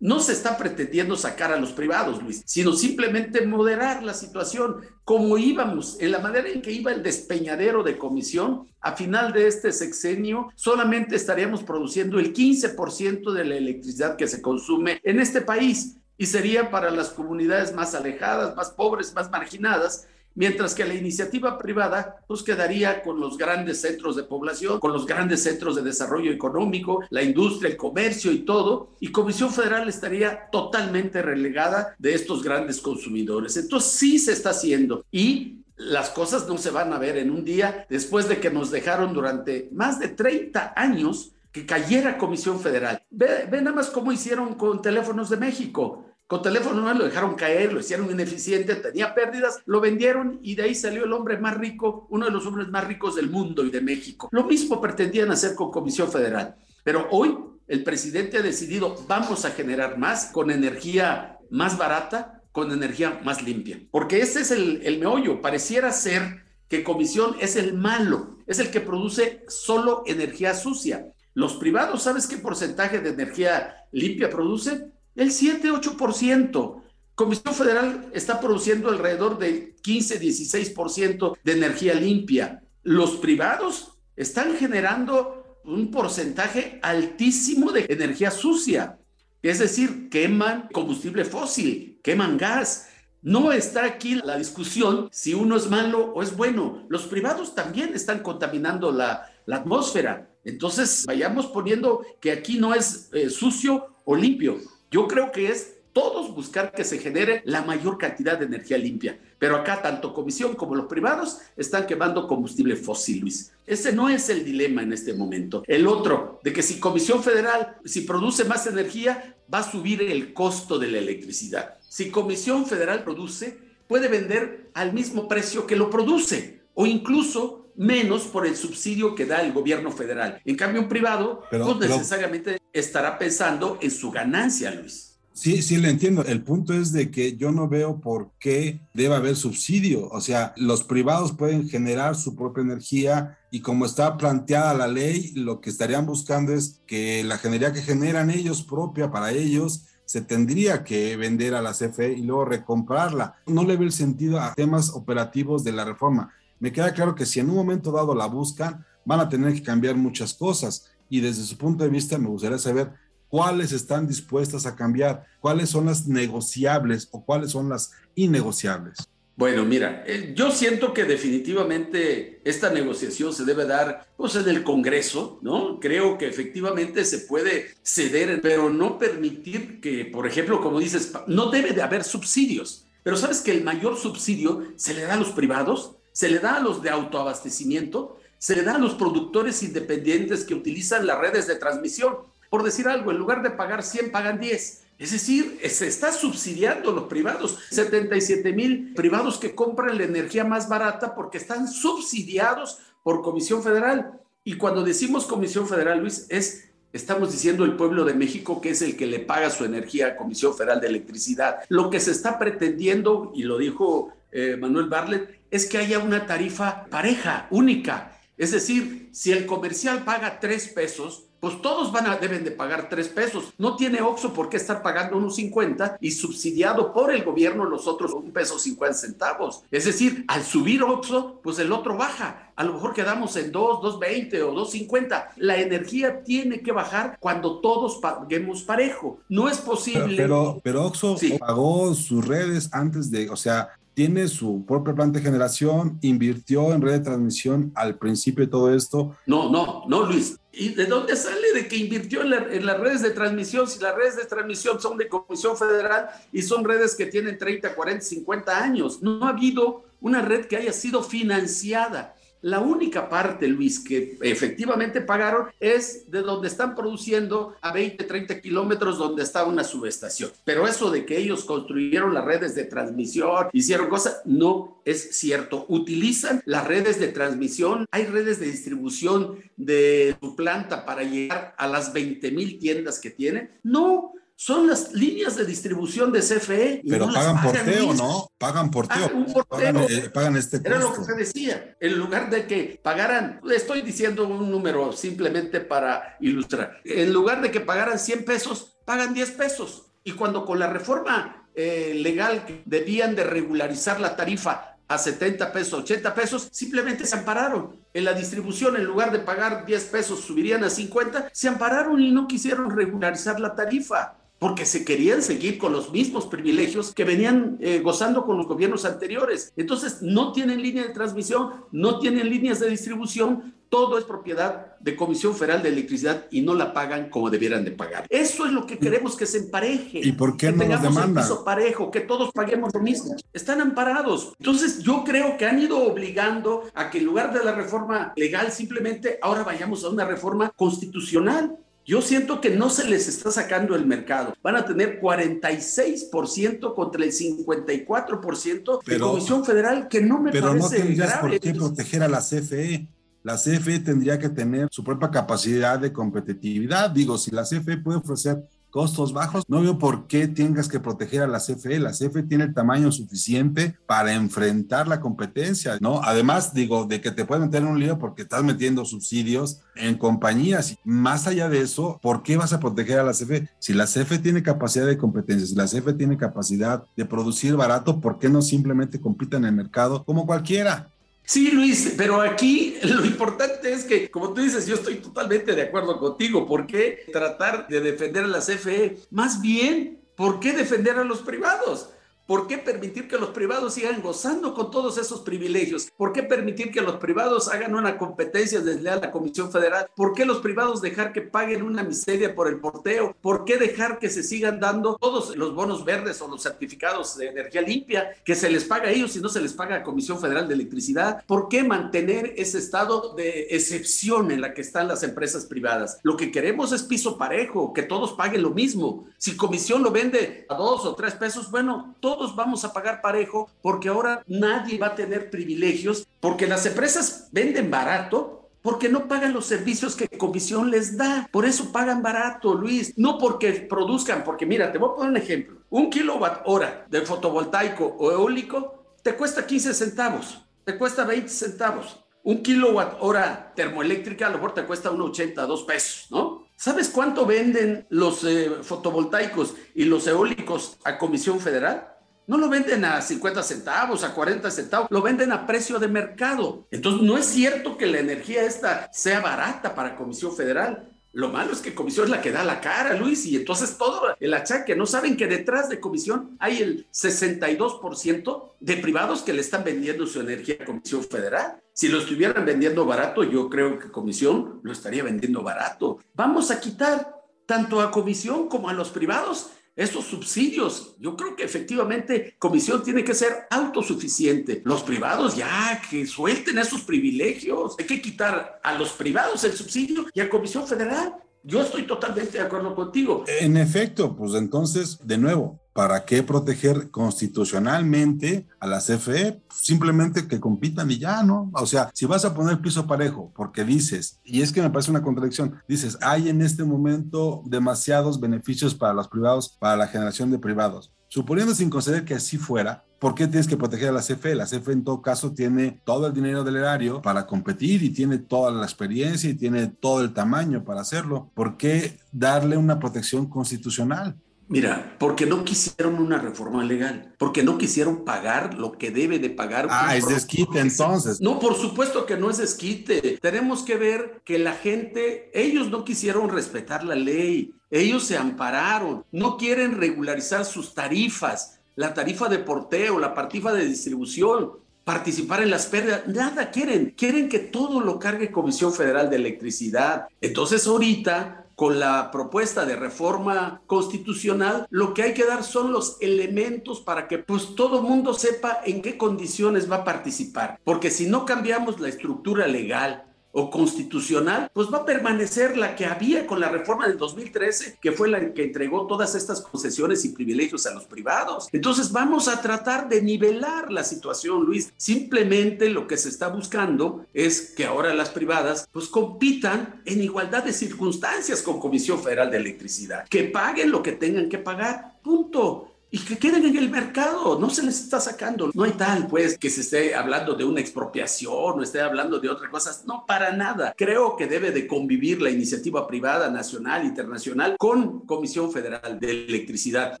No 0.02 0.18
se 0.18 0.32
está 0.32 0.58
pretendiendo 0.58 1.14
sacar 1.14 1.52
a 1.52 1.60
los 1.60 1.70
privados, 1.70 2.20
Luis, 2.20 2.42
sino 2.44 2.72
simplemente 2.72 3.46
moderar 3.46 4.02
la 4.02 4.14
situación 4.14 4.78
como 5.04 5.38
íbamos, 5.38 5.96
en 6.00 6.10
la 6.10 6.18
manera 6.18 6.48
en 6.48 6.60
que 6.60 6.72
iba 6.72 6.90
el 6.90 7.04
despeñadero 7.04 7.84
de 7.84 7.96
comisión, 7.96 8.66
a 8.80 8.96
final 8.96 9.32
de 9.32 9.46
este 9.46 9.70
sexenio 9.70 10.50
solamente 10.56 11.14
estaríamos 11.14 11.62
produciendo 11.62 12.18
el 12.18 12.34
15% 12.34 13.32
de 13.32 13.44
la 13.44 13.54
electricidad 13.54 14.16
que 14.16 14.26
se 14.26 14.42
consume 14.42 15.00
en 15.04 15.20
este 15.20 15.40
país 15.40 15.98
y 16.18 16.26
sería 16.26 16.68
para 16.68 16.90
las 16.90 17.10
comunidades 17.10 17.72
más 17.72 17.94
alejadas, 17.94 18.56
más 18.56 18.70
pobres, 18.70 19.14
más 19.14 19.30
marginadas, 19.30 20.08
mientras 20.34 20.74
que 20.74 20.84
la 20.84 20.94
iniciativa 20.94 21.58
privada 21.58 22.16
pues 22.26 22.42
quedaría 22.42 23.02
con 23.02 23.20
los 23.20 23.36
grandes 23.38 23.80
centros 23.80 24.16
de 24.16 24.24
población, 24.24 24.80
con 24.80 24.92
los 24.92 25.06
grandes 25.06 25.42
centros 25.42 25.76
de 25.76 25.82
desarrollo 25.82 26.32
económico, 26.32 27.04
la 27.10 27.22
industria, 27.22 27.70
el 27.70 27.76
comercio 27.76 28.32
y 28.32 28.40
todo, 28.40 28.90
y 29.00 29.12
Comisión 29.12 29.50
Federal 29.50 29.88
estaría 29.88 30.48
totalmente 30.50 31.22
relegada 31.22 31.94
de 31.98 32.14
estos 32.14 32.42
grandes 32.42 32.80
consumidores. 32.80 33.56
Entonces 33.56 33.92
sí 33.92 34.18
se 34.18 34.32
está 34.32 34.50
haciendo 34.50 35.04
y 35.10 35.58
las 35.76 36.10
cosas 36.10 36.46
no 36.48 36.58
se 36.58 36.70
van 36.70 36.92
a 36.92 36.98
ver 36.98 37.16
en 37.16 37.30
un 37.30 37.44
día 37.44 37.86
después 37.88 38.28
de 38.28 38.38
que 38.38 38.50
nos 38.50 38.70
dejaron 38.70 39.12
durante 39.12 39.68
más 39.72 39.98
de 39.98 40.08
30 40.08 40.74
años 40.76 41.32
que 41.50 41.66
cayera 41.66 42.16
Comisión 42.16 42.60
Federal. 42.60 43.02
Ve, 43.10 43.46
ve 43.50 43.60
nada 43.60 43.76
más 43.76 43.90
cómo 43.90 44.12
hicieron 44.12 44.54
con 44.54 44.80
Teléfonos 44.80 45.28
de 45.28 45.36
México 45.36 46.06
con 46.26 46.40
teléfono 46.40 46.80
no 46.80 46.94
lo 46.94 47.04
dejaron 47.04 47.34
caer, 47.34 47.72
lo 47.72 47.80
hicieron 47.80 48.10
ineficiente, 48.10 48.76
tenía 48.76 49.14
pérdidas, 49.14 49.60
lo 49.66 49.80
vendieron 49.80 50.40
y 50.42 50.54
de 50.54 50.62
ahí 50.62 50.74
salió 50.74 51.04
el 51.04 51.12
hombre 51.12 51.36
más 51.36 51.56
rico, 51.58 52.06
uno 52.10 52.26
de 52.26 52.32
los 52.32 52.46
hombres 52.46 52.68
más 52.68 52.86
ricos 52.86 53.16
del 53.16 53.28
mundo 53.28 53.64
y 53.64 53.70
de 53.70 53.82
México. 53.82 54.28
Lo 54.32 54.44
mismo 54.44 54.80
pretendían 54.80 55.30
hacer 55.30 55.54
con 55.54 55.70
Comisión 55.70 56.10
Federal. 56.10 56.56
Pero 56.84 57.06
hoy 57.10 57.36
el 57.68 57.84
presidente 57.84 58.38
ha 58.38 58.42
decidido, 58.42 58.96
vamos 59.06 59.44
a 59.44 59.50
generar 59.50 59.98
más 59.98 60.26
con 60.26 60.50
energía 60.50 61.38
más 61.50 61.76
barata, 61.76 62.42
con 62.50 62.72
energía 62.72 63.20
más 63.24 63.42
limpia. 63.42 63.80
Porque 63.90 64.20
ese 64.20 64.40
es 64.40 64.50
el, 64.50 64.80
el 64.84 64.98
meollo. 64.98 65.40
Pareciera 65.40 65.92
ser 65.92 66.42
que 66.68 66.82
Comisión 66.82 67.36
es 67.40 67.56
el 67.56 67.74
malo, 67.74 68.38
es 68.46 68.58
el 68.58 68.70
que 68.70 68.80
produce 68.80 69.44
solo 69.48 70.02
energía 70.06 70.54
sucia. 70.54 71.12
Los 71.34 71.54
privados, 71.56 72.02
¿sabes 72.02 72.26
qué 72.26 72.38
porcentaje 72.38 73.00
de 73.00 73.10
energía 73.10 73.86
limpia 73.92 74.30
producen? 74.30 74.92
El 75.14 75.30
7-8%. 75.30 76.82
Comisión 77.14 77.54
Federal 77.54 78.10
está 78.14 78.40
produciendo 78.40 78.88
alrededor 78.88 79.38
de 79.38 79.76
15-16% 79.76 81.36
de 81.44 81.52
energía 81.52 81.94
limpia. 81.94 82.62
Los 82.82 83.16
privados 83.16 83.98
están 84.16 84.56
generando 84.56 85.60
un 85.64 85.90
porcentaje 85.90 86.80
altísimo 86.82 87.70
de 87.72 87.86
energía 87.88 88.30
sucia. 88.30 88.98
Es 89.42 89.58
decir, 89.58 90.08
queman 90.08 90.68
combustible 90.72 91.24
fósil, 91.24 92.00
queman 92.02 92.38
gas. 92.38 92.88
No 93.20 93.52
está 93.52 93.84
aquí 93.84 94.16
la 94.16 94.36
discusión 94.36 95.08
si 95.12 95.34
uno 95.34 95.56
es 95.56 95.68
malo 95.68 96.12
o 96.14 96.22
es 96.22 96.36
bueno. 96.36 96.84
Los 96.88 97.02
privados 97.02 97.54
también 97.54 97.94
están 97.94 98.20
contaminando 98.20 98.90
la, 98.90 99.28
atmósfera. 99.48 100.30
Entonces, 100.44 101.04
vayamos 101.06 101.46
poniendo 101.46 102.04
que 102.20 102.32
aquí 102.32 102.58
no 102.58 102.74
es 102.74 103.10
eh, 103.12 103.28
sucio 103.28 103.88
o 104.04 104.16
limpio. 104.16 104.58
Yo 104.92 105.08
creo 105.08 105.32
que 105.32 105.48
es 105.48 105.78
todos 105.94 106.34
buscar 106.34 106.72
que 106.72 106.84
se 106.84 106.98
genere 106.98 107.42
la 107.46 107.62
mayor 107.62 107.96
cantidad 107.96 108.38
de 108.38 108.44
energía 108.44 108.76
limpia. 108.76 109.18
Pero 109.38 109.56
acá 109.56 109.80
tanto 109.80 110.12
comisión 110.12 110.54
como 110.54 110.74
los 110.74 110.86
privados 110.86 111.38
están 111.56 111.86
quemando 111.86 112.28
combustible 112.28 112.76
fósil, 112.76 113.20
Luis. 113.20 113.52
Ese 113.66 113.92
no 113.92 114.10
es 114.10 114.28
el 114.28 114.44
dilema 114.44 114.82
en 114.82 114.92
este 114.92 115.14
momento. 115.14 115.62
El 115.66 115.86
otro, 115.86 116.40
de 116.44 116.52
que 116.52 116.62
si 116.62 116.78
Comisión 116.78 117.22
Federal, 117.22 117.78
si 117.86 118.02
produce 118.02 118.44
más 118.44 118.66
energía, 118.66 119.34
va 119.52 119.60
a 119.60 119.70
subir 119.70 120.02
el 120.02 120.34
costo 120.34 120.78
de 120.78 120.88
la 120.88 120.98
electricidad. 120.98 121.78
Si 121.88 122.10
Comisión 122.10 122.66
Federal 122.66 123.02
produce, 123.02 123.58
puede 123.88 124.08
vender 124.08 124.70
al 124.74 124.92
mismo 124.92 125.26
precio 125.26 125.66
que 125.66 125.76
lo 125.76 125.88
produce 125.88 126.60
o 126.74 126.84
incluso 126.84 127.61
menos 127.76 128.24
por 128.24 128.46
el 128.46 128.56
subsidio 128.56 129.14
que 129.14 129.26
da 129.26 129.42
el 129.42 129.52
gobierno 129.52 129.90
federal. 129.90 130.40
En 130.44 130.56
cambio, 130.56 130.82
un 130.82 130.88
privado 130.88 131.42
no 131.52 131.78
necesariamente 131.78 132.58
estará 132.72 133.18
pensando 133.18 133.78
en 133.80 133.90
su 133.90 134.10
ganancia, 134.10 134.70
Luis. 134.70 135.12
Sí, 135.34 135.62
sí, 135.62 135.78
le 135.78 135.88
entiendo. 135.88 136.24
El 136.24 136.42
punto 136.42 136.74
es 136.74 136.92
de 136.92 137.10
que 137.10 137.36
yo 137.36 137.52
no 137.52 137.66
veo 137.68 138.00
por 138.00 138.32
qué 138.38 138.82
debe 138.92 139.14
haber 139.14 139.34
subsidio. 139.34 140.08
O 140.10 140.20
sea, 140.20 140.52
los 140.56 140.84
privados 140.84 141.32
pueden 141.32 141.68
generar 141.68 142.16
su 142.16 142.36
propia 142.36 142.62
energía 142.62 143.38
y 143.50 143.60
como 143.60 143.86
está 143.86 144.18
planteada 144.18 144.74
la 144.74 144.88
ley, 144.88 145.32
lo 145.34 145.60
que 145.60 145.70
estarían 145.70 146.04
buscando 146.04 146.52
es 146.52 146.82
que 146.86 147.24
la 147.24 147.40
energía 147.42 147.72
que 147.72 147.82
generan 147.82 148.30
ellos 148.30 148.62
propia 148.62 149.10
para 149.10 149.32
ellos 149.32 149.86
se 150.04 150.20
tendría 150.20 150.84
que 150.84 151.16
vender 151.16 151.54
a 151.54 151.62
la 151.62 151.72
CFE 151.72 152.12
y 152.12 152.22
luego 152.22 152.44
recomprarla. 152.44 153.36
No 153.46 153.64
le 153.64 153.76
veo 153.76 153.86
el 153.86 153.92
sentido 153.92 154.38
a 154.38 154.52
temas 154.52 154.90
operativos 154.90 155.64
de 155.64 155.72
la 155.72 155.86
reforma 155.86 156.34
me 156.62 156.72
queda 156.72 156.94
claro 156.94 157.14
que 157.14 157.26
si 157.26 157.40
en 157.40 157.50
un 157.50 157.56
momento 157.56 157.92
dado 157.92 158.14
la 158.14 158.26
buscan, 158.26 158.86
van 159.04 159.20
a 159.20 159.28
tener 159.28 159.52
que 159.52 159.62
cambiar 159.62 159.96
muchas 159.96 160.32
cosas. 160.32 160.92
Y 161.10 161.20
desde 161.20 161.42
su 161.42 161.58
punto 161.58 161.84
de 161.84 161.90
vista 161.90 162.16
me 162.16 162.28
gustaría 162.28 162.56
saber 162.56 162.92
¿Cuáles 163.32 163.72
están 163.72 164.06
dispuestas 164.06 164.66
a 164.66 164.76
cambiar? 164.76 165.24
¿Cuáles 165.40 165.70
son 165.70 165.86
las 165.86 166.06
negociables 166.06 167.08
o 167.12 167.24
cuáles 167.24 167.52
son 167.52 167.70
las 167.70 167.92
innegociables? 168.14 169.08
Bueno, 169.36 169.64
mira, 169.64 170.04
eh, 170.06 170.34
yo 170.36 170.50
siento 170.50 170.92
que 170.92 171.04
definitivamente 171.04 172.42
esta 172.44 172.68
negociación 172.68 173.32
se 173.32 173.46
debe 173.46 173.64
dar 173.64 174.06
pues, 174.18 174.36
en 174.36 174.46
el 174.50 174.62
Congreso, 174.62 175.38
¿no? 175.40 175.80
Creo 175.80 176.18
que 176.18 176.28
efectivamente 176.28 177.06
se 177.06 177.20
puede 177.20 177.68
ceder, 177.82 178.42
pero 178.42 178.68
no 178.68 178.98
permitir 178.98 179.80
que, 179.80 180.04
por 180.04 180.26
ejemplo, 180.26 180.60
como 180.60 180.78
dices, 180.78 181.14
no 181.26 181.48
debe 181.48 181.72
de 181.72 181.80
haber 181.80 182.04
subsidios. 182.04 182.84
Pero 183.02 183.16
sabes 183.16 183.40
que 183.40 183.52
el 183.52 183.64
mayor 183.64 183.96
subsidio 183.96 184.74
se 184.76 184.92
le 184.92 185.04
da 185.04 185.14
a 185.14 185.16
los 185.16 185.30
privados, 185.30 185.96
se 186.12 186.28
le 186.28 186.38
da 186.38 186.56
a 186.56 186.60
los 186.60 186.82
de 186.82 186.90
autoabastecimiento, 186.90 188.18
se 188.38 188.56
le 188.56 188.62
da 188.62 188.74
a 188.74 188.78
los 188.78 188.94
productores 188.94 189.62
independientes 189.62 190.44
que 190.44 190.54
utilizan 190.54 191.06
las 191.06 191.18
redes 191.18 191.46
de 191.46 191.56
transmisión. 191.56 192.16
Por 192.50 192.62
decir 192.62 192.88
algo, 192.88 193.10
en 193.10 193.18
lugar 193.18 193.42
de 193.42 193.50
pagar 193.50 193.82
100, 193.82 194.10
pagan 194.10 194.38
10. 194.38 194.82
Es 194.98 195.10
decir, 195.10 195.58
se 195.68 195.86
está 195.86 196.12
subsidiando 196.12 196.92
los 196.92 197.04
privados. 197.04 197.58
77 197.70 198.52
mil 198.52 198.94
privados 198.94 199.38
que 199.38 199.54
compran 199.54 199.96
la 199.96 200.04
energía 200.04 200.44
más 200.44 200.68
barata 200.68 201.14
porque 201.14 201.38
están 201.38 201.66
subsidiados 201.66 202.78
por 203.02 203.22
Comisión 203.22 203.62
Federal. 203.62 204.20
Y 204.44 204.56
cuando 204.56 204.82
decimos 204.82 205.26
Comisión 205.26 205.66
Federal, 205.66 206.00
Luis, 206.00 206.26
es 206.28 206.68
Estamos 206.92 207.32
diciendo 207.32 207.64
el 207.64 207.74
pueblo 207.74 208.04
de 208.04 208.12
México 208.12 208.60
que 208.60 208.70
es 208.70 208.82
el 208.82 208.98
que 208.98 209.06
le 209.06 209.18
paga 209.18 209.48
su 209.48 209.64
energía 209.64 210.08
a 210.08 210.16
Comisión 210.16 210.54
Federal 210.54 210.78
de 210.78 210.88
Electricidad. 210.88 211.60
Lo 211.70 211.88
que 211.88 212.00
se 212.00 212.10
está 212.10 212.38
pretendiendo, 212.38 213.32
y 213.34 213.44
lo 213.44 213.56
dijo 213.56 214.12
eh, 214.32 214.56
Manuel 214.58 214.88
Barlet, 214.88 215.42
es 215.50 215.66
que 215.66 215.78
haya 215.78 215.98
una 215.98 216.26
tarifa 216.26 216.86
pareja, 216.86 217.46
única. 217.50 218.18
Es 218.36 218.50
decir, 218.50 219.10
si 219.12 219.30
el 219.30 219.46
comercial 219.46 220.04
paga 220.04 220.40
tres 220.40 220.68
pesos, 220.68 221.26
pues 221.42 221.60
todos 221.60 221.90
van 221.90 222.06
a, 222.06 222.16
deben 222.18 222.44
de 222.44 222.52
pagar 222.52 222.88
tres 222.88 223.08
pesos. 223.08 223.52
No 223.58 223.74
tiene 223.74 224.00
Oxo 224.00 224.32
por 224.32 224.48
qué 224.48 224.58
estar 224.58 224.80
pagando 224.80 225.16
unos 225.16 225.34
50 225.34 225.98
y 226.00 226.12
subsidiado 226.12 226.92
por 226.92 227.12
el 227.12 227.24
gobierno 227.24 227.64
los 227.64 227.88
otros 227.88 228.12
un 228.12 228.30
peso 228.30 228.60
50 228.60 228.96
centavos. 228.96 229.64
Es 229.72 229.84
decir, 229.84 230.24
al 230.28 230.44
subir 230.44 230.84
Oxo, 230.84 231.40
pues 231.42 231.58
el 231.58 231.72
otro 231.72 231.96
baja. 231.96 232.52
A 232.54 232.62
lo 232.62 232.74
mejor 232.74 232.94
quedamos 232.94 233.34
en 233.34 233.50
2, 233.50 233.80
2.20 233.80 234.40
o 234.42 234.54
2.50. 234.54 235.30
La 235.38 235.60
energía 235.60 236.22
tiene 236.22 236.60
que 236.60 236.70
bajar 236.70 237.16
cuando 237.18 237.58
todos 237.58 237.96
paguemos 237.96 238.62
parejo. 238.62 239.18
No 239.28 239.48
es 239.48 239.58
posible. 239.58 240.16
Pero, 240.16 240.60
pero, 240.62 240.86
Oxo 240.86 241.16
pagó 241.40 241.92
sus 241.94 242.24
redes 242.24 242.68
antes 242.72 243.10
de, 243.10 243.28
o 243.28 243.36
sea, 243.36 243.70
tiene 243.94 244.28
su 244.28 244.64
propia 244.66 244.94
planta 244.94 245.18
de 245.18 245.24
generación, 245.24 245.98
invirtió 246.02 246.72
en 246.72 246.82
red 246.82 246.92
de 246.92 247.00
transmisión 247.00 247.72
al 247.74 247.98
principio 247.98 248.44
de 248.44 248.50
todo 248.50 248.74
esto. 248.74 249.16
No, 249.26 249.50
no, 249.50 249.84
no, 249.88 250.06
Luis. 250.06 250.38
¿Y 250.54 250.74
de 250.74 250.84
dónde 250.84 251.16
sale 251.16 251.52
de 251.54 251.66
que 251.66 251.76
invirtió 251.76 252.22
en, 252.22 252.66
las 252.66 252.78
redes 252.78 253.00
de 253.00 253.10
transmisión? 253.10 253.66
Si 253.66 253.80
las 253.80 253.94
redes 253.94 254.16
de 254.16 254.26
transmisión 254.26 254.80
son 254.80 254.98
de 254.98 255.08
Comisión 255.08 255.56
Federal 255.56 256.08
y 256.30 256.42
son 256.42 256.64
redes 256.64 256.94
que 256.94 257.06
tienen 257.06 257.38
30, 257.38 257.74
40, 257.74 258.04
50 258.04 258.62
años. 258.62 259.02
No 259.02 259.24
ha 259.24 259.30
habido 259.30 259.84
una 260.00 260.20
red 260.20 260.46
que 260.46 260.56
haya 260.56 260.72
sido 260.72 261.02
financiada. 261.02 262.14
La 262.42 262.60
única 262.60 263.08
parte, 263.08 263.46
Luis, 263.48 263.80
que 263.80 264.18
efectivamente 264.20 265.00
pagaron 265.00 265.46
es 265.60 266.10
de 266.10 266.22
donde 266.22 266.48
están 266.48 266.74
produciendo 266.74 267.56
a 267.60 267.72
20, 267.72 268.04
30 268.04 268.40
kilómetros 268.40 268.98
donde 268.98 269.22
está 269.22 269.44
una 269.44 269.64
subestación. 269.64 270.30
Pero 270.44 270.66
eso 270.66 270.90
de 270.90 271.06
que 271.06 271.18
ellos 271.18 271.44
construyeron 271.44 272.12
las 272.12 272.24
redes 272.24 272.54
de 272.54 272.64
transmisión, 272.64 273.48
hicieron 273.52 273.88
cosas, 273.88 274.22
no 274.24 274.82
es 274.84 275.16
cierto. 275.16 275.66
Utilizan 275.68 276.42
las 276.44 276.66
redes 276.66 276.98
de 276.98 277.08
transmisión, 277.08 277.86
hay 277.90 278.06
redes 278.06 278.40
de 278.40 278.46
distribución 278.46 279.38
de 279.56 280.16
su 280.20 280.34
planta 280.34 280.84
para 280.84 281.04
llegar 281.04 281.54
a 281.56 281.68
las 281.68 281.92
20 281.92 282.30
mil 282.32 282.58
tiendas 282.58 282.98
que 282.98 283.10
tienen. 283.10 283.50
No, 283.62 284.12
son 284.44 284.66
las 284.66 284.92
líneas 284.92 285.36
de 285.36 285.44
distribución 285.44 286.10
de 286.10 286.18
CFE. 286.18 286.82
Pero 286.88 287.06
pagan 287.06 287.40
porteo, 287.40 287.94
¿no? 287.94 288.28
Pagan 288.36 288.70
porteo. 288.72 289.10
un 289.14 289.32
porteo. 289.32 289.44
Pagan, 289.46 289.76
eh, 289.88 290.10
pagan, 290.12 290.36
este 290.36 290.60
Era 290.64 290.80
lo 290.80 290.92
que 290.92 291.04
se 291.04 291.14
decía. 291.14 291.76
En 291.78 291.96
lugar 291.96 292.28
de 292.28 292.48
que 292.48 292.80
pagaran, 292.82 293.40
estoy 293.54 293.82
diciendo 293.82 294.26
un 294.26 294.50
número 294.50 294.90
simplemente 294.92 295.60
para 295.60 296.16
ilustrar. 296.18 296.80
En 296.84 297.12
lugar 297.12 297.40
de 297.40 297.52
que 297.52 297.60
pagaran 297.60 298.00
100 298.00 298.24
pesos, 298.24 298.78
pagan 298.84 299.14
10 299.14 299.30
pesos. 299.30 299.86
Y 300.02 300.10
cuando 300.10 300.44
con 300.44 300.58
la 300.58 300.66
reforma 300.66 301.46
eh, 301.54 301.92
legal 301.94 302.44
debían 302.64 303.14
de 303.14 303.22
regularizar 303.22 304.00
la 304.00 304.16
tarifa 304.16 304.76
a 304.88 304.98
70 304.98 305.52
pesos, 305.52 305.74
80 305.84 306.14
pesos, 306.14 306.48
simplemente 306.50 307.06
se 307.06 307.14
ampararon. 307.14 307.76
En 307.94 308.04
la 308.04 308.12
distribución, 308.12 308.74
en 308.74 308.86
lugar 308.86 309.12
de 309.12 309.20
pagar 309.20 309.64
10 309.66 309.84
pesos, 309.84 310.18
subirían 310.18 310.64
a 310.64 310.70
50, 310.70 311.28
se 311.32 311.46
ampararon 311.46 312.00
y 312.00 312.10
no 312.10 312.26
quisieron 312.26 312.70
regularizar 312.76 313.38
la 313.38 313.54
tarifa 313.54 314.16
porque 314.42 314.66
se 314.66 314.84
querían 314.84 315.22
seguir 315.22 315.56
con 315.56 315.72
los 315.72 315.92
mismos 315.92 316.26
privilegios 316.26 316.92
que 316.92 317.04
venían 317.04 317.58
eh, 317.60 317.78
gozando 317.78 318.24
con 318.24 318.36
los 318.36 318.48
gobiernos 318.48 318.84
anteriores. 318.84 319.52
Entonces, 319.56 319.98
no 320.02 320.32
tienen 320.32 320.60
línea 320.60 320.82
de 320.82 320.88
transmisión, 320.88 321.64
no 321.70 322.00
tienen 322.00 322.28
líneas 322.28 322.58
de 322.58 322.68
distribución, 322.68 323.54
todo 323.68 323.98
es 323.98 324.04
propiedad 324.04 324.76
de 324.80 324.96
Comisión 324.96 325.36
Federal 325.36 325.62
de 325.62 325.68
Electricidad 325.68 326.26
y 326.32 326.40
no 326.40 326.54
la 326.54 326.72
pagan 326.72 327.08
como 327.08 327.30
debieran 327.30 327.64
de 327.64 327.70
pagar. 327.70 328.04
Eso 328.10 328.44
es 328.44 328.50
lo 328.50 328.66
que 328.66 328.80
queremos 328.80 329.16
que 329.16 329.26
se 329.26 329.38
empareje. 329.38 330.00
¿Y 330.02 330.10
por 330.10 330.36
qué 330.36 330.48
que 330.48 330.52
no 330.54 330.58
tengamos 330.58 330.84
nos 330.86 330.94
demandan? 330.94 331.24
piso 331.24 331.44
parejo, 331.44 331.92
que 331.92 332.00
todos 332.00 332.32
paguemos 332.32 332.74
lo 332.74 332.80
mismo. 332.80 333.14
Están 333.32 333.60
amparados. 333.60 334.32
Entonces, 334.40 334.80
yo 334.80 335.04
creo 335.04 335.36
que 335.36 335.46
han 335.46 335.60
ido 335.60 335.78
obligando 335.86 336.64
a 336.74 336.90
que 336.90 336.98
en 336.98 337.04
lugar 337.04 337.32
de 337.32 337.44
la 337.44 337.52
reforma 337.52 338.12
legal, 338.16 338.50
simplemente 338.50 339.20
ahora 339.22 339.44
vayamos 339.44 339.84
a 339.84 339.88
una 339.88 340.04
reforma 340.04 340.50
constitucional. 340.50 341.56
Yo 341.84 342.00
siento 342.00 342.40
que 342.40 342.50
no 342.50 342.70
se 342.70 342.88
les 342.88 343.08
está 343.08 343.32
sacando 343.32 343.74
el 343.74 343.86
mercado. 343.86 344.34
Van 344.42 344.54
a 344.56 344.64
tener 344.64 345.00
46% 345.00 346.74
contra 346.74 347.04
el 347.04 347.12
54% 347.12 348.78
de 348.78 348.84
Pero- 348.84 349.10
Comisión 349.10 349.44
Federal, 349.44 349.88
que 349.88 350.00
no 350.00 350.20
me 350.20 350.30
Pero 350.30 350.54
no 350.54 350.60
parece 350.60 350.82
tendrías 350.82 351.08
grave. 351.10 351.30
por 351.30 351.40
qué 351.40 351.54
proteger 351.54 352.02
a 352.02 352.08
la 352.08 352.20
CFE. 352.20 352.86
La 353.24 353.36
CFE 353.36 353.78
tendría 353.80 354.18
que 354.18 354.28
tener 354.28 354.68
su 354.70 354.82
propia 354.82 355.10
capacidad 355.10 355.78
de 355.78 355.92
competitividad. 355.92 356.90
Digo, 356.90 357.16
si 357.18 357.30
la 357.30 357.44
CFE 357.44 357.76
puede 357.78 357.98
ofrecer 357.98 358.42
costos 358.72 359.12
bajos, 359.12 359.44
no 359.48 359.60
veo 359.60 359.78
por 359.78 360.06
qué 360.06 360.26
tengas 360.26 360.66
que 360.66 360.80
proteger 360.80 361.22
a 361.22 361.26
la 361.26 361.38
CFE. 361.38 361.78
La 361.78 361.92
CFE 361.92 362.22
tiene 362.24 362.44
el 362.44 362.54
tamaño 362.54 362.90
suficiente 362.90 363.76
para 363.86 364.14
enfrentar 364.14 364.88
la 364.88 365.00
competencia, 365.00 365.76
¿no? 365.80 366.02
Además, 366.02 366.54
digo, 366.54 366.86
de 366.86 367.02
que 367.02 367.10
te 367.10 367.26
pueden 367.26 367.44
meter 367.44 367.62
en 367.62 367.68
un 367.68 367.78
lío 367.78 367.98
porque 367.98 368.22
estás 368.22 368.42
metiendo 368.42 368.84
subsidios 368.86 369.60
en 369.76 369.98
compañías. 369.98 370.74
Más 370.84 371.26
allá 371.26 371.50
de 371.50 371.60
eso, 371.60 372.00
¿por 372.02 372.22
qué 372.22 372.38
vas 372.38 372.54
a 372.54 372.60
proteger 372.60 372.98
a 372.98 373.04
la 373.04 373.12
CFE? 373.12 373.48
Si 373.58 373.74
la 373.74 373.84
CFE 373.84 374.18
tiene 374.18 374.42
capacidad 374.42 374.86
de 374.86 374.96
competencia, 374.96 375.46
si 375.46 375.54
la 375.54 375.66
CFE 375.66 375.92
tiene 375.92 376.16
capacidad 376.16 376.82
de 376.96 377.04
producir 377.04 377.54
barato, 377.54 378.00
¿por 378.00 378.18
qué 378.18 378.30
no 378.30 378.40
simplemente 378.40 379.00
compita 379.00 379.36
en 379.36 379.44
el 379.44 379.52
mercado 379.52 380.02
como 380.02 380.26
cualquiera? 380.26 380.88
Sí, 381.24 381.50
Luis, 381.50 381.94
pero 381.96 382.20
aquí 382.20 382.76
lo 382.82 383.04
importante 383.04 383.72
es 383.72 383.84
que, 383.84 384.10
como 384.10 384.34
tú 384.34 384.42
dices, 384.42 384.66
yo 384.66 384.74
estoy 384.74 384.96
totalmente 384.96 385.54
de 385.54 385.62
acuerdo 385.62 385.98
contigo. 385.98 386.46
¿Por 386.46 386.66
qué 386.66 387.06
tratar 387.12 387.68
de 387.68 387.80
defender 387.80 388.24
a 388.24 388.28
la 388.28 388.40
CFE? 388.40 388.98
Más 389.10 389.40
bien, 389.40 390.00
¿por 390.16 390.40
qué 390.40 390.52
defender 390.52 390.96
a 390.96 391.04
los 391.04 391.20
privados? 391.20 391.90
¿Por 392.26 392.46
qué 392.46 392.56
permitir 392.56 393.08
que 393.08 393.18
los 393.18 393.30
privados 393.30 393.74
sigan 393.74 394.00
gozando 394.00 394.54
con 394.54 394.70
todos 394.70 394.96
esos 394.96 395.20
privilegios? 395.20 395.90
¿Por 395.96 396.12
qué 396.12 396.22
permitir 396.22 396.70
que 396.70 396.80
los 396.80 396.96
privados 396.96 397.48
hagan 397.48 397.74
una 397.74 397.98
competencia 397.98 398.60
desleal 398.60 398.98
a 398.98 399.06
la 399.06 399.10
Comisión 399.10 399.50
Federal? 399.50 399.88
¿Por 399.96 400.14
qué 400.14 400.24
los 400.24 400.38
privados 400.38 400.80
dejar 400.80 401.12
que 401.12 401.22
paguen 401.22 401.62
una 401.62 401.82
miseria 401.82 402.34
por 402.34 402.46
el 402.46 402.60
porteo? 402.60 403.16
¿Por 403.20 403.44
qué 403.44 403.58
dejar 403.58 403.98
que 403.98 404.08
se 404.08 404.22
sigan 404.22 404.60
dando 404.60 404.96
todos 404.96 405.36
los 405.36 405.52
bonos 405.54 405.84
verdes 405.84 406.22
o 406.22 406.28
los 406.28 406.42
certificados 406.42 407.16
de 407.16 407.26
energía 407.26 407.60
limpia 407.60 408.10
que 408.24 408.36
se 408.36 408.48
les 408.48 408.64
paga 408.64 408.88
a 408.88 408.92
ellos 408.92 409.16
y 409.16 409.20
no 409.20 409.28
se 409.28 409.40
les 409.40 409.52
paga 409.52 409.76
a 409.76 409.82
Comisión 409.82 410.20
Federal 410.20 410.46
de 410.46 410.54
Electricidad? 410.54 411.24
¿Por 411.26 411.48
qué 411.48 411.64
mantener 411.64 412.34
ese 412.36 412.58
estado 412.58 413.14
de 413.14 413.48
excepción 413.50 414.30
en 414.30 414.40
la 414.40 414.54
que 414.54 414.60
están 414.60 414.86
las 414.86 415.02
empresas 415.02 415.46
privadas? 415.46 415.98
Lo 416.04 416.16
que 416.16 416.30
queremos 416.30 416.70
es 416.70 416.84
piso 416.84 417.18
parejo, 417.18 417.72
que 417.72 417.82
todos 417.82 418.12
paguen 418.12 418.42
lo 418.42 418.50
mismo. 418.50 419.06
Si 419.18 419.36
Comisión 419.36 419.82
lo 419.82 419.90
vende 419.90 420.46
a 420.48 420.54
dos 420.54 420.86
o 420.86 420.94
tres 420.94 421.14
pesos, 421.14 421.50
bueno, 421.50 421.96
todos 422.12 422.36
vamos 422.36 422.62
a 422.64 422.74
pagar 422.74 423.00
parejo 423.00 423.48
porque 423.62 423.88
ahora 423.88 424.22
nadie 424.26 424.76
va 424.76 424.88
a 424.88 424.94
tener 424.94 425.30
privilegios 425.30 426.06
porque 426.20 426.46
las 426.46 426.66
empresas 426.66 427.28
venden 427.32 427.70
barato 427.70 428.50
porque 428.60 428.90
no 428.90 429.08
pagan 429.08 429.32
los 429.32 429.46
servicios 429.46 429.96
que 429.96 430.08
Comisión 430.08 430.70
les 430.70 430.96
da. 430.96 431.28
Por 431.32 431.46
eso 431.46 431.72
pagan 431.72 432.00
barato, 432.00 432.54
Luis. 432.54 432.92
No 432.96 433.18
porque 433.18 433.52
produzcan, 433.52 434.22
porque 434.22 434.46
mira, 434.46 434.70
te 434.70 434.78
voy 434.78 434.90
a 434.90 434.94
poner 434.94 435.10
un 435.10 435.16
ejemplo. 435.16 435.56
Un 435.70 435.90
kilowatt 435.90 436.42
hora 436.44 436.86
de 436.88 437.00
fotovoltaico 437.00 437.84
o 437.98 438.12
eólico 438.12 438.84
te 439.02 439.16
cuesta 439.16 439.46
15 439.46 439.74
centavos, 439.74 440.44
te 440.64 440.76
cuesta 440.78 441.04
20 441.04 441.28
centavos. 441.28 441.98
Un 442.22 442.40
kilowatt 442.42 442.98
hora 443.00 443.52
termoeléctrica 443.56 444.26
a 444.26 444.30
lo 444.30 444.36
mejor 444.36 444.54
te 444.54 444.64
cuesta 444.64 444.92
1,80, 444.92 445.44
2 445.44 445.62
pesos, 445.64 446.06
¿no? 446.10 446.46
¿Sabes 446.54 446.90
cuánto 446.90 447.26
venden 447.26 447.86
los 447.88 448.22
eh, 448.22 448.48
fotovoltaicos 448.62 449.54
y 449.74 449.86
los 449.86 450.06
eólicos 450.06 450.78
a 450.84 450.98
Comisión 450.98 451.40
Federal? 451.40 451.91
No 452.26 452.38
lo 452.38 452.48
venden 452.48 452.84
a 452.84 453.00
50 453.02 453.42
centavos, 453.42 454.04
a 454.04 454.14
40 454.14 454.50
centavos, 454.50 454.88
lo 454.90 455.02
venden 455.02 455.32
a 455.32 455.46
precio 455.46 455.78
de 455.78 455.88
mercado. 455.88 456.66
Entonces, 456.70 457.02
no 457.02 457.18
es 457.18 457.26
cierto 457.26 457.76
que 457.76 457.86
la 457.86 457.98
energía 457.98 458.44
esta 458.44 458.88
sea 458.92 459.20
barata 459.20 459.74
para 459.74 459.96
Comisión 459.96 460.34
Federal. 460.34 460.88
Lo 461.12 461.28
malo 461.28 461.52
es 461.52 461.60
que 461.60 461.74
Comisión 461.74 462.06
es 462.06 462.10
la 462.10 462.22
que 462.22 462.32
da 462.32 462.42
la 462.42 462.60
cara, 462.60 462.94
Luis, 462.94 463.26
y 463.26 463.36
entonces 463.36 463.76
todo 463.76 464.16
el 464.18 464.32
achaque, 464.32 464.74
no 464.74 464.86
saben 464.86 465.16
que 465.16 465.26
detrás 465.26 465.68
de 465.68 465.78
Comisión 465.78 466.36
hay 466.38 466.62
el 466.62 466.86
62% 466.90 468.52
de 468.60 468.76
privados 468.78 469.22
que 469.22 469.34
le 469.34 469.42
están 469.42 469.62
vendiendo 469.62 470.06
su 470.06 470.20
energía 470.20 470.56
a 470.60 470.64
Comisión 470.64 471.04
Federal. 471.04 471.60
Si 471.74 471.88
lo 471.88 471.98
estuvieran 471.98 472.46
vendiendo 472.46 472.86
barato, 472.86 473.24
yo 473.24 473.50
creo 473.50 473.78
que 473.78 473.90
Comisión 473.90 474.60
lo 474.62 474.72
estaría 474.72 475.02
vendiendo 475.02 475.42
barato. 475.42 475.98
Vamos 476.14 476.50
a 476.50 476.60
quitar 476.60 477.14
tanto 477.44 477.82
a 477.82 477.90
Comisión 477.90 478.48
como 478.48 478.70
a 478.70 478.72
los 478.72 478.88
privados 478.88 479.50
estos 479.76 480.04
subsidios. 480.06 480.96
Yo 480.98 481.16
creo 481.16 481.36
que 481.36 481.44
efectivamente 481.44 482.36
Comisión 482.38 482.82
tiene 482.82 483.04
que 483.04 483.14
ser 483.14 483.46
autosuficiente. 483.50 484.62
Los 484.64 484.82
privados 484.82 485.36
ya 485.36 485.80
que 485.88 486.06
suelten 486.06 486.58
esos 486.58 486.82
privilegios. 486.82 487.76
Hay 487.78 487.86
que 487.86 488.02
quitar 488.02 488.60
a 488.62 488.74
los 488.74 488.92
privados 488.92 489.44
el 489.44 489.52
subsidio 489.52 490.06
y 490.12 490.20
a 490.20 490.28
Comisión 490.28 490.66
Federal. 490.66 491.14
Yo 491.44 491.60
estoy 491.60 491.82
totalmente 491.86 492.38
de 492.38 492.44
acuerdo 492.44 492.74
contigo. 492.74 493.24
En 493.26 493.56
efecto, 493.56 494.14
pues 494.14 494.34
entonces, 494.34 494.98
de 495.02 495.18
nuevo, 495.18 495.61
¿para 495.72 496.04
qué 496.04 496.22
proteger 496.22 496.90
constitucionalmente 496.90 498.46
a 498.60 498.66
la 498.66 498.78
CFE? 498.78 499.42
Simplemente 499.50 500.28
que 500.28 500.40
compitan 500.40 500.90
y 500.90 500.98
ya, 500.98 501.22
¿no? 501.22 501.50
O 501.54 501.66
sea, 501.66 501.90
si 501.94 502.06
vas 502.06 502.24
a 502.24 502.34
poner 502.34 502.60
piso 502.60 502.86
parejo, 502.86 503.32
porque 503.34 503.64
dices, 503.64 504.20
y 504.24 504.42
es 504.42 504.52
que 504.52 504.62
me 504.62 504.70
parece 504.70 504.90
una 504.90 505.02
contradicción, 505.02 505.56
dices, 505.68 505.98
hay 506.00 506.28
en 506.28 506.42
este 506.42 506.64
momento 506.64 507.42
demasiados 507.46 508.20
beneficios 508.20 508.74
para 508.74 508.94
los 508.94 509.08
privados, 509.08 509.56
para 509.58 509.76
la 509.76 509.88
generación 509.88 510.30
de 510.30 510.38
privados. 510.38 510.92
Suponiendo 511.08 511.54
sin 511.54 511.70
conceder 511.70 512.04
que 512.04 512.14
así 512.14 512.38
fuera, 512.38 512.84
¿Por 513.02 513.16
qué 513.16 513.26
tienes 513.26 513.48
que 513.48 513.56
proteger 513.56 513.88
a 513.88 513.92
la 513.92 514.00
CFE? 514.00 514.36
La 514.36 514.46
CFE 514.46 514.74
en 514.74 514.84
todo 514.84 515.02
caso 515.02 515.32
tiene 515.32 515.80
todo 515.84 516.06
el 516.06 516.14
dinero 516.14 516.44
del 516.44 516.54
erario 516.54 517.02
para 517.02 517.26
competir 517.26 517.82
y 517.82 517.90
tiene 517.90 518.18
toda 518.18 518.52
la 518.52 518.62
experiencia 518.62 519.28
y 519.28 519.34
tiene 519.34 519.66
todo 519.66 520.02
el 520.02 520.14
tamaño 520.14 520.62
para 520.62 520.82
hacerlo. 520.82 521.28
¿Por 521.34 521.56
qué 521.56 521.98
darle 522.12 522.56
una 522.56 522.78
protección 522.78 523.26
constitucional? 523.26 524.14
Mira, 524.52 524.96
porque 524.98 525.26
no 525.26 525.44
quisieron 525.44 525.94
una 525.94 526.18
reforma 526.18 526.62
legal, 526.62 527.14
porque 527.18 527.42
no 527.42 527.56
quisieron 527.58 528.04
pagar 528.04 528.54
lo 528.54 528.72
que 528.72 528.90
debe 528.90 529.18
de 529.18 529.30
pagar. 529.30 529.66
Ah, 529.70 529.96
es 529.96 530.06
desquite 530.06 530.60
entonces. 530.60 531.20
No, 531.20 531.38
por 531.38 531.56
supuesto 531.56 532.06
que 532.06 532.16
no 532.16 532.28
es 532.30 532.36
desquite. 532.36 533.18
Tenemos 533.20 533.62
que 533.62 533.76
ver 533.76 534.20
que 534.24 534.38
la 534.38 534.52
gente, 534.52 535.30
ellos 535.32 535.70
no 535.70 535.84
quisieron 535.84 536.28
respetar 536.28 536.84
la 536.84 536.94
ley, 536.94 537.54
ellos 537.70 538.04
se 538.04 538.18
ampararon, 538.18 539.04
no 539.10 539.38
quieren 539.38 539.78
regularizar 539.78 540.44
sus 540.44 540.74
tarifas 540.74 541.58
la 541.76 541.94
tarifa 541.94 542.28
de 542.28 542.38
porteo, 542.38 542.98
la 542.98 543.14
tarifa 543.14 543.52
de 543.52 543.66
distribución, 543.66 544.52
participar 544.84 545.42
en 545.42 545.50
las 545.50 545.66
pérdidas, 545.66 546.06
nada 546.08 546.50
quieren, 546.50 546.94
quieren 546.96 547.28
que 547.28 547.38
todo 547.38 547.80
lo 547.80 547.98
cargue 547.98 548.30
Comisión 548.30 548.72
Federal 548.72 549.08
de 549.08 549.16
Electricidad. 549.16 550.08
Entonces 550.20 550.66
ahorita, 550.66 551.41
con 551.62 551.78
la 551.78 552.10
propuesta 552.10 552.66
de 552.66 552.74
reforma 552.74 553.62
constitucional, 553.68 554.66
lo 554.70 554.94
que 554.94 555.02
hay 555.04 555.14
que 555.14 555.24
dar 555.24 555.44
son 555.44 555.72
los 555.72 555.96
elementos 556.00 556.80
para 556.80 557.06
que 557.06 557.18
pues 557.18 557.54
todo 557.54 557.82
mundo 557.82 558.14
sepa 558.14 558.62
en 558.64 558.82
qué 558.82 558.98
condiciones 558.98 559.70
va 559.70 559.76
a 559.76 559.84
participar, 559.84 560.58
porque 560.64 560.90
si 560.90 561.06
no 561.06 561.24
cambiamos 561.24 561.78
la 561.78 561.88
estructura 561.88 562.48
legal, 562.48 563.04
o 563.32 563.50
constitucional, 563.50 564.50
pues 564.52 564.68
va 564.72 564.78
a 564.78 564.84
permanecer 564.84 565.56
la 565.56 565.74
que 565.74 565.86
había 565.86 566.26
con 566.26 566.38
la 566.38 566.50
reforma 566.50 566.86
del 566.86 566.98
2013, 566.98 567.78
que 567.80 567.92
fue 567.92 568.08
la 568.08 568.32
que 568.32 568.44
entregó 568.44 568.86
todas 568.86 569.14
estas 569.14 569.40
concesiones 569.40 570.04
y 570.04 570.10
privilegios 570.10 570.66
a 570.66 570.74
los 570.74 570.84
privados. 570.84 571.48
Entonces 571.50 571.90
vamos 571.90 572.28
a 572.28 572.40
tratar 572.40 572.88
de 572.88 573.02
nivelar 573.02 573.72
la 573.72 573.84
situación, 573.84 574.44
Luis. 574.44 574.72
Simplemente 574.76 575.70
lo 575.70 575.86
que 575.86 575.96
se 575.96 576.10
está 576.10 576.28
buscando 576.28 577.06
es 577.14 577.52
que 577.56 577.64
ahora 577.64 577.94
las 577.94 578.10
privadas 578.10 578.68
pues 578.70 578.88
compitan 578.88 579.82
en 579.86 580.02
igualdad 580.02 580.44
de 580.44 580.52
circunstancias 580.52 581.42
con 581.42 581.58
Comisión 581.58 582.02
Federal 582.02 582.30
de 582.30 582.36
Electricidad, 582.36 583.08
que 583.08 583.24
paguen 583.24 583.70
lo 583.70 583.82
que 583.82 583.92
tengan 583.92 584.28
que 584.28 584.38
pagar. 584.38 585.00
Punto 585.02 585.71
y 585.94 585.98
que 585.98 586.16
queden 586.16 586.46
en 586.46 586.56
el 586.56 586.70
mercado, 586.70 587.38
no 587.38 587.50
se 587.50 587.62
les 587.62 587.78
está 587.78 588.00
sacando. 588.00 588.50
No 588.54 588.64
hay 588.64 588.72
tal, 588.72 589.06
pues, 589.08 589.36
que 589.36 589.50
se 589.50 589.60
esté 589.60 589.94
hablando 589.94 590.34
de 590.34 590.42
una 590.42 590.58
expropiación 590.58 591.60
o 591.60 591.62
esté 591.62 591.82
hablando 591.82 592.18
de 592.18 592.30
otras 592.30 592.50
cosas. 592.50 592.84
No, 592.86 593.04
para 593.06 593.30
nada. 593.36 593.74
Creo 593.76 594.16
que 594.16 594.26
debe 594.26 594.52
de 594.52 594.66
convivir 594.66 595.20
la 595.20 595.28
iniciativa 595.28 595.86
privada, 595.86 596.30
nacional, 596.30 596.86
internacional, 596.86 597.56
con 597.58 598.06
Comisión 598.06 598.50
Federal 598.50 598.98
de 598.98 599.26
Electricidad. 599.26 600.00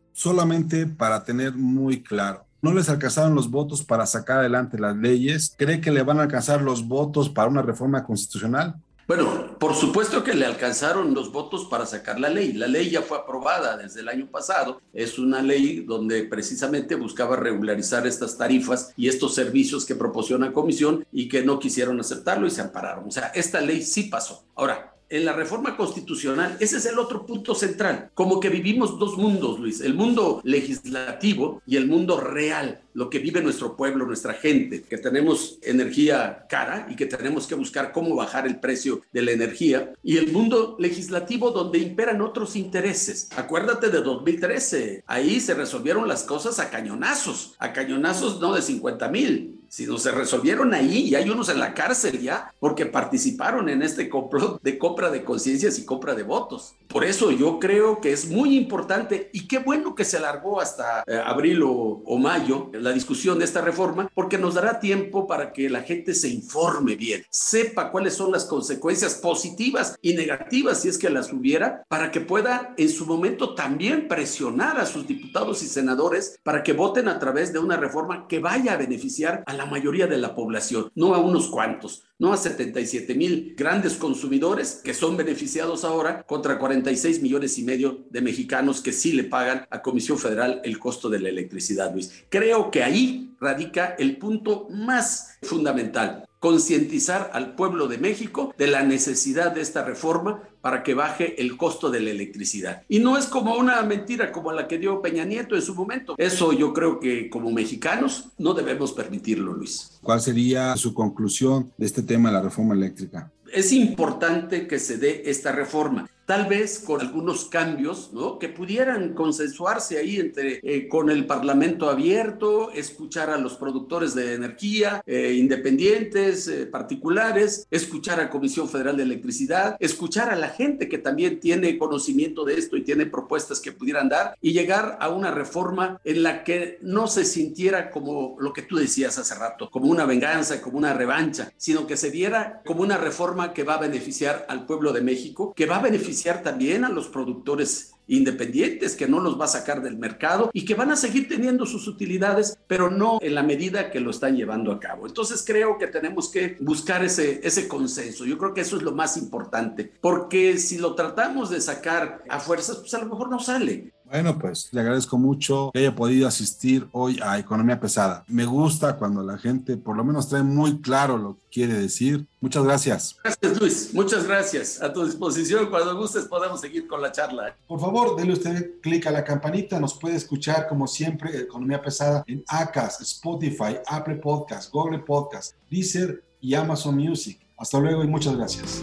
Solamente 0.12 0.86
para 0.86 1.24
tener 1.24 1.52
muy 1.52 2.02
claro. 2.02 2.46
No 2.62 2.72
les 2.72 2.88
alcanzaron 2.88 3.34
los 3.34 3.50
votos 3.50 3.84
para 3.84 4.06
sacar 4.06 4.38
adelante 4.38 4.78
las 4.78 4.96
leyes. 4.96 5.54
¿Cree 5.58 5.82
que 5.82 5.90
le 5.90 6.02
van 6.02 6.20
a 6.20 6.22
alcanzar 6.22 6.62
los 6.62 6.88
votos 6.88 7.28
para 7.28 7.50
una 7.50 7.60
reforma 7.60 8.02
constitucional? 8.02 8.76
Bueno, 9.08 9.58
por 9.58 9.74
supuesto 9.74 10.22
que 10.22 10.32
le 10.32 10.46
alcanzaron 10.46 11.12
los 11.12 11.32
votos 11.32 11.66
para 11.66 11.86
sacar 11.86 12.20
la 12.20 12.28
ley. 12.28 12.52
La 12.52 12.68
ley 12.68 12.88
ya 12.88 13.02
fue 13.02 13.18
aprobada 13.18 13.76
desde 13.76 14.00
el 14.00 14.08
año 14.08 14.26
pasado. 14.30 14.80
Es 14.92 15.18
una 15.18 15.42
ley 15.42 15.80
donde 15.80 16.22
precisamente 16.24 16.94
buscaba 16.94 17.34
regularizar 17.36 18.06
estas 18.06 18.38
tarifas 18.38 18.92
y 18.96 19.08
estos 19.08 19.34
servicios 19.34 19.84
que 19.84 19.96
proporciona 19.96 20.52
Comisión 20.52 21.04
y 21.10 21.28
que 21.28 21.42
no 21.42 21.58
quisieron 21.58 21.98
aceptarlo 21.98 22.46
y 22.46 22.50
se 22.50 22.60
ampararon. 22.60 23.08
O 23.08 23.10
sea, 23.10 23.32
esta 23.34 23.60
ley 23.60 23.82
sí 23.82 24.04
pasó. 24.04 24.44
Ahora, 24.54 24.91
en 25.12 25.26
la 25.26 25.34
reforma 25.34 25.76
constitucional, 25.76 26.56
ese 26.58 26.78
es 26.78 26.86
el 26.86 26.98
otro 26.98 27.26
punto 27.26 27.54
central. 27.54 28.10
Como 28.14 28.40
que 28.40 28.48
vivimos 28.48 28.98
dos 28.98 29.18
mundos, 29.18 29.60
Luis, 29.60 29.82
el 29.82 29.92
mundo 29.92 30.40
legislativo 30.42 31.60
y 31.66 31.76
el 31.76 31.86
mundo 31.86 32.18
real, 32.18 32.80
lo 32.94 33.10
que 33.10 33.18
vive 33.18 33.42
nuestro 33.42 33.76
pueblo, 33.76 34.06
nuestra 34.06 34.32
gente, 34.32 34.82
que 34.82 34.96
tenemos 34.96 35.58
energía 35.60 36.46
cara 36.48 36.86
y 36.90 36.96
que 36.96 37.04
tenemos 37.04 37.46
que 37.46 37.54
buscar 37.54 37.92
cómo 37.92 38.16
bajar 38.16 38.46
el 38.46 38.58
precio 38.58 39.02
de 39.12 39.20
la 39.20 39.32
energía, 39.32 39.92
y 40.02 40.16
el 40.16 40.32
mundo 40.32 40.76
legislativo 40.78 41.50
donde 41.50 41.78
imperan 41.78 42.22
otros 42.22 42.56
intereses. 42.56 43.28
Acuérdate 43.36 43.90
de 43.90 44.00
2013, 44.00 45.04
ahí 45.06 45.40
se 45.40 45.52
resolvieron 45.52 46.08
las 46.08 46.22
cosas 46.22 46.58
a 46.58 46.70
cañonazos, 46.70 47.54
a 47.58 47.74
cañonazos 47.74 48.40
no 48.40 48.54
de 48.54 48.62
50 48.62 49.08
mil, 49.08 49.61
si 49.72 49.86
no 49.86 49.96
se 49.96 50.10
resolvieron 50.10 50.74
ahí 50.74 51.08
y 51.08 51.14
hay 51.14 51.30
unos 51.30 51.48
en 51.48 51.58
la 51.58 51.72
cárcel 51.72 52.20
ya 52.20 52.52
porque 52.60 52.84
participaron 52.84 53.70
en 53.70 53.80
este 53.80 54.10
complot 54.10 54.60
de 54.62 54.76
compra 54.76 55.08
de 55.08 55.24
conciencias 55.24 55.78
y 55.78 55.86
compra 55.86 56.14
de 56.14 56.24
votos. 56.24 56.74
Por 56.88 57.04
eso 57.04 57.30
yo 57.30 57.58
creo 57.58 57.98
que 57.98 58.12
es 58.12 58.28
muy 58.28 58.54
importante 58.54 59.30
y 59.32 59.48
qué 59.48 59.60
bueno 59.60 59.94
que 59.94 60.04
se 60.04 60.18
alargó 60.18 60.60
hasta 60.60 61.04
eh, 61.06 61.18
abril 61.24 61.62
o, 61.62 62.02
o, 62.04 62.18
mayo 62.18 62.68
la 62.74 62.92
discusión 62.92 63.38
de 63.38 63.46
esta 63.46 63.62
reforma 63.62 64.10
porque 64.12 64.36
nos 64.36 64.52
dará 64.52 64.78
tiempo 64.78 65.26
para 65.26 65.54
que 65.54 65.70
la 65.70 65.80
gente 65.80 66.12
se 66.12 66.28
informe 66.28 66.94
bien, 66.94 67.24
sepa 67.30 67.90
cuáles 67.90 68.12
son 68.12 68.30
las 68.30 68.44
consecuencias 68.44 69.14
positivas 69.14 69.96
y 70.02 70.12
negativas 70.12 70.82
si 70.82 70.90
es 70.90 70.98
que 70.98 71.08
las 71.08 71.32
hubiera, 71.32 71.82
para 71.88 72.10
que 72.10 72.20
pueda 72.20 72.74
en 72.76 72.90
su 72.90 73.06
momento 73.06 73.54
también 73.54 74.06
presionar 74.06 74.78
a 74.78 74.84
sus 74.84 75.06
diputados 75.06 75.62
y 75.62 75.66
senadores 75.66 76.38
para 76.42 76.62
que 76.62 76.74
voten 76.74 77.08
a 77.08 77.18
través 77.18 77.54
de 77.54 77.58
una 77.58 77.78
reforma 77.78 78.28
que 78.28 78.38
vaya 78.38 78.74
a 78.74 78.76
beneficiar 78.76 79.42
a 79.46 79.54
la 79.54 79.61
mayoría 79.66 80.06
de 80.06 80.18
la 80.18 80.34
población, 80.34 80.90
no 80.94 81.14
a 81.14 81.18
unos 81.18 81.48
cuantos, 81.48 82.04
no 82.18 82.32
a 82.32 82.36
77 82.36 83.14
mil 83.14 83.54
grandes 83.56 83.96
consumidores 83.96 84.80
que 84.84 84.94
son 84.94 85.16
beneficiados 85.16 85.84
ahora 85.84 86.22
contra 86.22 86.58
46 86.58 87.22
millones 87.22 87.58
y 87.58 87.64
medio 87.64 88.04
de 88.10 88.20
mexicanos 88.20 88.80
que 88.80 88.92
sí 88.92 89.12
le 89.12 89.24
pagan 89.24 89.66
a 89.70 89.82
Comisión 89.82 90.18
Federal 90.18 90.60
el 90.64 90.78
costo 90.78 91.08
de 91.08 91.20
la 91.20 91.28
electricidad, 91.28 91.92
Luis. 91.92 92.24
Creo 92.28 92.70
que 92.70 92.82
ahí 92.82 93.34
radica 93.40 93.96
el 93.98 94.18
punto 94.18 94.68
más 94.70 95.38
fundamental 95.42 96.26
concientizar 96.42 97.30
al 97.34 97.54
pueblo 97.54 97.86
de 97.86 97.98
México 97.98 98.52
de 98.58 98.66
la 98.66 98.82
necesidad 98.82 99.52
de 99.52 99.60
esta 99.60 99.84
reforma 99.84 100.42
para 100.60 100.82
que 100.82 100.92
baje 100.92 101.40
el 101.40 101.56
costo 101.56 101.88
de 101.88 102.00
la 102.00 102.10
electricidad. 102.10 102.82
Y 102.88 102.98
no 102.98 103.16
es 103.16 103.26
como 103.26 103.54
una 103.54 103.80
mentira 103.82 104.32
como 104.32 104.50
la 104.50 104.66
que 104.66 104.78
dio 104.78 105.00
Peña 105.00 105.24
Nieto 105.24 105.54
en 105.54 105.62
su 105.62 105.72
momento. 105.72 106.16
Eso 106.18 106.52
yo 106.52 106.72
creo 106.72 106.98
que 106.98 107.30
como 107.30 107.52
mexicanos 107.52 108.30
no 108.38 108.54
debemos 108.54 108.92
permitirlo, 108.92 109.52
Luis. 109.52 110.00
¿Cuál 110.02 110.20
sería 110.20 110.76
su 110.76 110.92
conclusión 110.94 111.72
de 111.78 111.86
este 111.86 112.02
tema 112.02 112.30
de 112.30 112.34
la 112.34 112.42
reforma 112.42 112.74
eléctrica? 112.74 113.30
Es 113.52 113.72
importante 113.72 114.66
que 114.66 114.80
se 114.80 114.98
dé 114.98 115.22
esta 115.26 115.52
reforma 115.52 116.10
tal 116.26 116.46
vez 116.46 116.78
con 116.78 117.00
algunos 117.00 117.46
cambios, 117.46 118.10
¿no? 118.12 118.38
Que 118.38 118.48
pudieran 118.48 119.14
consensuarse 119.14 119.98
ahí 119.98 120.16
entre, 120.18 120.60
eh, 120.62 120.88
con 120.88 121.10
el 121.10 121.26
Parlamento 121.26 121.90
abierto, 121.90 122.70
escuchar 122.72 123.30
a 123.30 123.38
los 123.38 123.54
productores 123.54 124.14
de 124.14 124.34
energía, 124.34 125.02
eh, 125.06 125.34
independientes, 125.38 126.46
eh, 126.48 126.66
particulares, 126.66 127.66
escuchar 127.70 128.20
a 128.20 128.30
Comisión 128.30 128.68
Federal 128.68 128.96
de 128.96 129.02
Electricidad, 129.02 129.76
escuchar 129.80 130.30
a 130.30 130.36
la 130.36 130.48
gente 130.48 130.88
que 130.88 130.98
también 130.98 131.40
tiene 131.40 131.76
conocimiento 131.76 132.44
de 132.44 132.54
esto 132.54 132.76
y 132.76 132.82
tiene 132.82 133.06
propuestas 133.06 133.60
que 133.60 133.72
pudieran 133.72 134.08
dar 134.08 134.36
y 134.40 134.52
llegar 134.52 134.98
a 135.00 135.08
una 135.08 135.30
reforma 135.30 136.00
en 136.04 136.22
la 136.22 136.44
que 136.44 136.78
no 136.82 137.08
se 137.08 137.24
sintiera 137.24 137.90
como 137.90 138.36
lo 138.38 138.52
que 138.52 138.62
tú 138.62 138.76
decías 138.76 139.18
hace 139.18 139.34
rato, 139.34 139.70
como 139.70 139.86
una 139.86 140.06
venganza, 140.06 140.62
como 140.62 140.78
una 140.78 140.94
revancha, 140.94 141.52
sino 141.56 141.86
que 141.86 141.96
se 141.96 142.10
viera 142.10 142.62
como 142.64 142.82
una 142.82 142.96
reforma 142.96 143.52
que 143.52 143.64
va 143.64 143.74
a 143.74 143.80
beneficiar 143.80 144.46
al 144.48 144.66
pueblo 144.66 144.92
de 144.92 145.00
México, 145.00 145.52
que 145.54 145.66
va 145.66 145.76
a 145.76 145.82
beneficiar 145.82 146.11
también 146.42 146.84
a 146.84 146.88
los 146.88 147.08
productores 147.08 147.92
independientes, 148.08 148.96
que 148.96 149.08
no 149.08 149.20
los 149.20 149.40
va 149.40 149.46
a 149.46 149.48
sacar 149.48 149.82
del 149.82 149.96
mercado 149.96 150.50
y 150.52 150.64
que 150.64 150.74
van 150.74 150.90
a 150.90 150.96
seguir 150.96 151.28
teniendo 151.28 151.66
sus 151.66 151.86
utilidades, 151.86 152.58
pero 152.66 152.90
no 152.90 153.18
en 153.22 153.34
la 153.34 153.42
medida 153.42 153.90
que 153.90 154.00
lo 154.00 154.10
están 154.10 154.36
llevando 154.36 154.72
a 154.72 154.80
cabo. 154.80 155.06
Entonces 155.06 155.42
creo 155.46 155.78
que 155.78 155.86
tenemos 155.86 156.28
que 156.28 156.56
buscar 156.60 157.04
ese, 157.04 157.40
ese 157.42 157.68
consenso. 157.68 158.24
Yo 158.24 158.38
creo 158.38 158.54
que 158.54 158.62
eso 158.62 158.76
es 158.76 158.82
lo 158.82 158.92
más 158.92 159.16
importante, 159.16 159.90
porque 160.00 160.58
si 160.58 160.78
lo 160.78 160.94
tratamos 160.94 161.50
de 161.50 161.60
sacar 161.60 162.22
a 162.28 162.40
fuerzas, 162.40 162.78
pues 162.78 162.92
a 162.94 162.98
lo 162.98 163.06
mejor 163.06 163.30
no 163.30 163.38
sale. 163.38 163.92
Bueno, 164.12 164.38
pues 164.38 164.68
le 164.72 164.82
agradezco 164.82 165.16
mucho 165.16 165.70
que 165.72 165.78
haya 165.78 165.94
podido 165.94 166.28
asistir 166.28 166.86
hoy 166.92 167.18
a 167.24 167.38
Economía 167.38 167.80
Pesada. 167.80 168.24
Me 168.28 168.44
gusta 168.44 168.96
cuando 168.96 169.22
la 169.22 169.38
gente 169.38 169.78
por 169.78 169.96
lo 169.96 170.04
menos 170.04 170.28
trae 170.28 170.42
muy 170.42 170.82
claro 170.82 171.16
lo 171.16 171.36
que 171.36 171.40
quiere 171.50 171.72
decir. 171.72 172.26
Muchas 172.38 172.62
gracias. 172.62 173.16
Gracias, 173.24 173.58
Luis. 173.58 173.94
Muchas 173.94 174.26
gracias. 174.26 174.82
A 174.82 174.92
tu 174.92 175.06
disposición. 175.06 175.70
Cuando 175.70 175.96
gustes 175.96 176.26
podemos 176.26 176.60
seguir 176.60 176.86
con 176.86 177.00
la 177.00 177.10
charla. 177.10 177.56
Por 177.66 177.80
favor, 177.80 178.14
denle 178.14 178.34
usted 178.34 178.72
clic 178.82 179.06
a 179.06 179.12
la 179.12 179.24
campanita. 179.24 179.80
Nos 179.80 179.94
puede 179.94 180.16
escuchar 180.16 180.68
como 180.68 180.86
siempre 180.86 181.34
Economía 181.34 181.80
Pesada 181.80 182.22
en 182.26 182.44
Acas, 182.48 183.00
Spotify, 183.00 183.78
Apple 183.86 184.16
Podcast, 184.16 184.70
Google 184.70 184.98
Podcast, 184.98 185.54
Deezer 185.70 186.22
y 186.38 186.52
Amazon 186.52 186.96
Music. 186.96 187.40
Hasta 187.56 187.80
luego 187.80 188.04
y 188.04 188.08
muchas 188.08 188.36
gracias. 188.36 188.82